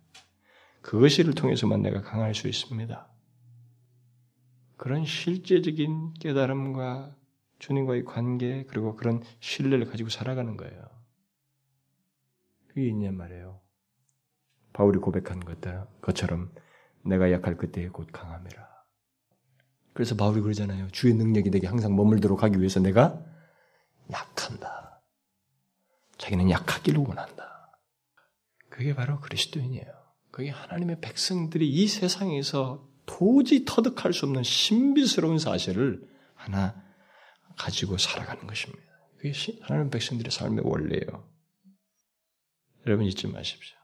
그것을 0.82 1.32
통해서만 1.34 1.80
내가 1.80 2.02
강할 2.02 2.34
수 2.34 2.46
있습니다. 2.46 3.08
그런 4.76 5.06
실제적인 5.06 6.12
깨달음과 6.20 7.16
주님과의 7.58 8.04
관계 8.04 8.64
그리고 8.64 8.96
그런 8.96 9.22
신뢰를 9.40 9.86
가지고 9.86 10.10
살아가는 10.10 10.58
거예요. 10.58 10.90
그게 12.68 12.86
있냔 12.86 13.16
말이에요. 13.16 13.62
바울이 14.74 14.98
고백한 14.98 15.40
것처럼 16.02 16.52
내가 17.02 17.32
약할 17.32 17.56
그때에 17.56 17.88
곧 17.88 18.08
강함이라. 18.12 18.68
그래서 19.94 20.16
바울이 20.16 20.42
그러잖아요. 20.42 20.88
주의 20.88 21.14
능력이 21.14 21.50
내게 21.50 21.66
항상 21.66 21.96
머물도록 21.96 22.42
하기 22.42 22.58
위해서 22.58 22.78
내가 22.78 23.24
약한다. 24.12 25.02
자기는 26.18 26.50
약하기를 26.50 27.00
원한다. 27.00 27.50
그게 28.70 28.94
바로 28.94 29.20
그리스도인이에요. 29.20 29.84
그게 30.30 30.48
하나님의 30.48 31.00
백성들이 31.00 31.68
이 31.68 31.86
세상에서 31.86 32.88
도저히 33.04 33.64
터득할 33.66 34.12
수 34.12 34.24
없는 34.26 34.42
신비스러운 34.42 35.38
사실을 35.38 36.08
하나 36.34 36.82
가지고 37.58 37.98
살아가는 37.98 38.46
것입니다. 38.46 38.82
그게 39.18 39.32
하나님 39.60 39.90
백성들의 39.90 40.30
삶의 40.30 40.64
원리예요. 40.64 41.28
여러분 42.86 43.04
잊지 43.06 43.26
마십시오. 43.26 43.76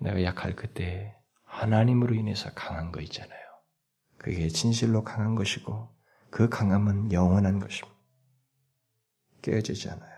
내가 0.00 0.22
약할 0.22 0.54
그때 0.54 1.16
하나님으로 1.44 2.14
인해서 2.14 2.52
강한 2.52 2.92
거 2.92 3.00
있잖아요. 3.00 3.40
그게 4.18 4.48
진실로 4.48 5.04
강한 5.04 5.34
것이고 5.34 5.94
그 6.30 6.48
강함은 6.48 7.12
영원한 7.12 7.60
것입니다. 7.60 7.94
깨어지지 9.40 9.88
않아요. 9.90 10.13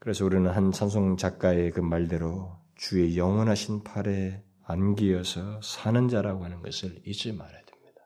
그래서 0.00 0.24
우리는 0.24 0.48
한 0.48 0.70
찬송 0.70 1.16
작가의 1.16 1.72
그 1.72 1.80
말대로 1.80 2.56
주의 2.76 3.18
영원하신 3.18 3.82
팔에 3.82 4.44
안기어서 4.62 5.60
사는 5.62 6.08
자라고 6.08 6.44
하는 6.44 6.62
것을 6.62 7.00
잊지 7.04 7.32
말아야 7.32 7.62
됩니다. 7.64 8.02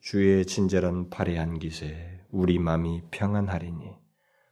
주의 0.00 0.44
친절한 0.44 1.08
팔에 1.08 1.38
안기세 1.38 2.26
우리 2.30 2.58
마음이 2.58 3.02
평안하리니 3.10 3.96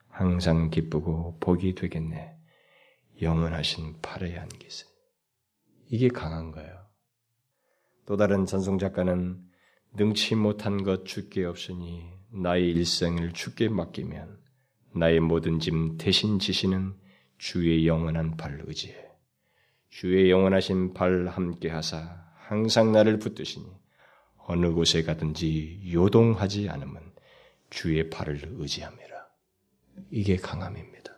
항상 0.08 0.70
기쁘고 0.70 1.38
복이 1.40 1.74
되겠네. 1.74 2.36
영원하신 3.20 4.00
팔에 4.00 4.38
안기세. 4.38 4.86
이게 5.88 6.08
강한 6.08 6.50
거예요. 6.50 6.86
또 8.06 8.16
다른 8.16 8.46
전송 8.46 8.78
작가는 8.78 9.38
능치 9.92 10.34
못한 10.36 10.82
것 10.82 11.04
주께 11.04 11.44
없으니 11.44 12.10
나의 12.32 12.70
일생을 12.70 13.32
주께 13.32 13.68
맡기면 13.68 14.39
나의 14.94 15.20
모든 15.20 15.60
짐 15.60 15.96
대신 15.98 16.38
지시는 16.38 16.94
주의 17.38 17.86
영원한 17.86 18.36
발 18.36 18.62
의지해. 18.66 18.94
주의 19.88 20.30
영원하신 20.30 20.94
발 20.94 21.28
함께 21.28 21.68
하사 21.68 22.24
항상 22.36 22.92
나를 22.92 23.18
붙드시니 23.18 23.66
어느 24.36 24.72
곳에 24.72 25.02
가든지 25.02 25.92
요동하지 25.92 26.68
않으면 26.68 27.12
주의 27.70 28.10
발을 28.10 28.40
의지함이라. 28.52 29.26
이게 30.10 30.36
강함입니다. 30.36 31.16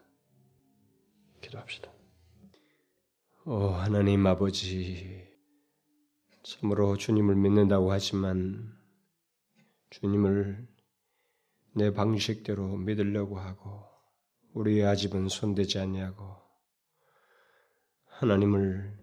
기도합시다. 1.41 1.91
오, 3.45 3.69
하나님 3.69 4.27
아버지, 4.27 5.27
참으로 6.43 6.97
주님을 6.97 7.35
믿는다고 7.37 7.91
하지만 7.91 8.73
주님을 9.91 10.69
내 11.75 11.91
방식대로 11.91 12.77
믿으려고 12.77 13.39
하고 13.39 13.89
우리의 14.53 14.85
아집은 14.85 15.31
손대지 15.31 15.79
않냐고 15.79 16.37
하나님을 18.05 18.99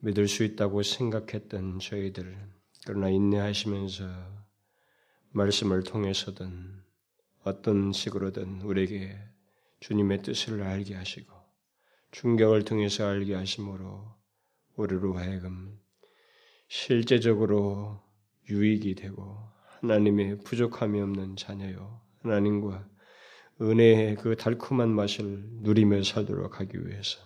믿을 0.00 0.28
수 0.28 0.44
있다고 0.44 0.82
생각했던 0.82 1.78
저희들 1.78 2.36
그러나 2.86 3.08
인내하시면서 3.08 4.04
말씀을 5.30 5.84
통해서든 5.84 6.82
어떤 7.44 7.92
식으로든 7.92 8.60
우리에게 8.60 9.18
주님의 9.80 10.22
뜻을 10.22 10.62
알게 10.62 10.94
하시고 10.94 11.32
충격을 12.10 12.66
통해서 12.66 13.06
알게 13.06 13.34
하심으로 13.34 14.14
우리로 14.76 15.14
하여금 15.14 15.80
실제적으로 16.68 18.02
유익이 18.50 18.96
되고 18.96 19.38
하나님의 19.80 20.40
부족함이 20.40 21.00
없는 21.00 21.36
자녀요 21.36 22.01
하나님과 22.22 22.88
은혜의 23.60 24.16
그 24.16 24.36
달콤한 24.36 24.90
맛을 24.90 25.44
누리며 25.62 26.02
살도록 26.02 26.60
하기 26.60 26.86
위해서 26.86 27.18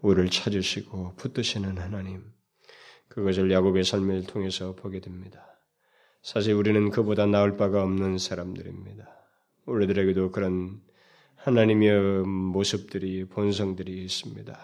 우리를 0.00 0.30
찾으시고 0.30 1.14
붙드시는 1.16 1.78
하나님 1.78 2.24
그것을 3.08 3.50
야곱의 3.50 3.84
삶을 3.84 4.26
통해서 4.26 4.74
보게 4.74 5.00
됩니다. 5.00 5.60
사실 6.22 6.54
우리는 6.54 6.90
그보다 6.90 7.26
나을 7.26 7.56
바가 7.56 7.82
없는 7.82 8.18
사람들입니다. 8.18 9.06
우리들에게도 9.66 10.32
그런 10.32 10.80
하나님의 11.36 12.26
모습들이 12.26 13.24
본성들이 13.26 14.02
있습니다. 14.04 14.58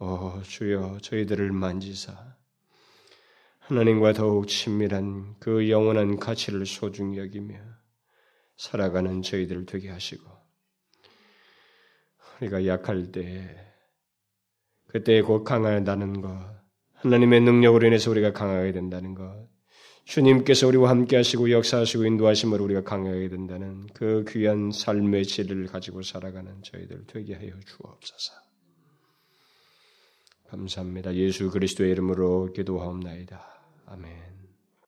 어, 0.00 0.40
주여 0.44 0.98
저희들을 1.00 1.52
만지사 1.52 2.36
하나님과 3.60 4.14
더욱 4.14 4.48
친밀한 4.48 5.36
그 5.38 5.68
영원한 5.70 6.18
가치를 6.18 6.66
소중히 6.66 7.18
여기며 7.18 7.77
살아가는 8.58 9.22
저희들 9.22 9.64
되게 9.64 9.88
하시고 9.88 10.22
우리가 12.40 12.66
약할 12.66 13.10
때 13.10 13.56
그때 14.88 15.22
곧 15.22 15.44
강하다는 15.44 16.20
것 16.20 16.58
하나님의 16.94 17.40
능력으로 17.40 17.86
인해서 17.86 18.10
우리가 18.10 18.32
강하게 18.32 18.72
된다는 18.72 19.14
것 19.14 19.48
주님께서 20.04 20.66
우리와 20.66 20.88
함께 20.88 21.16
하시고 21.16 21.50
역사하시고 21.50 22.04
인도하심으로 22.06 22.64
우리가 22.64 22.82
강하게 22.82 23.28
된다는 23.28 23.86
그 23.92 24.24
귀한 24.28 24.72
삶의 24.72 25.26
질을 25.26 25.66
가지고 25.66 26.00
살아가는 26.00 26.62
저희들 26.62 27.04
되게 27.06 27.34
하여 27.34 27.50
주옵소서. 27.66 28.32
감사합니다. 30.48 31.14
예수 31.14 31.50
그리스도의 31.50 31.90
이름으로 31.90 32.54
기도하옵나이다. 32.54 33.38
아멘. 33.84 34.37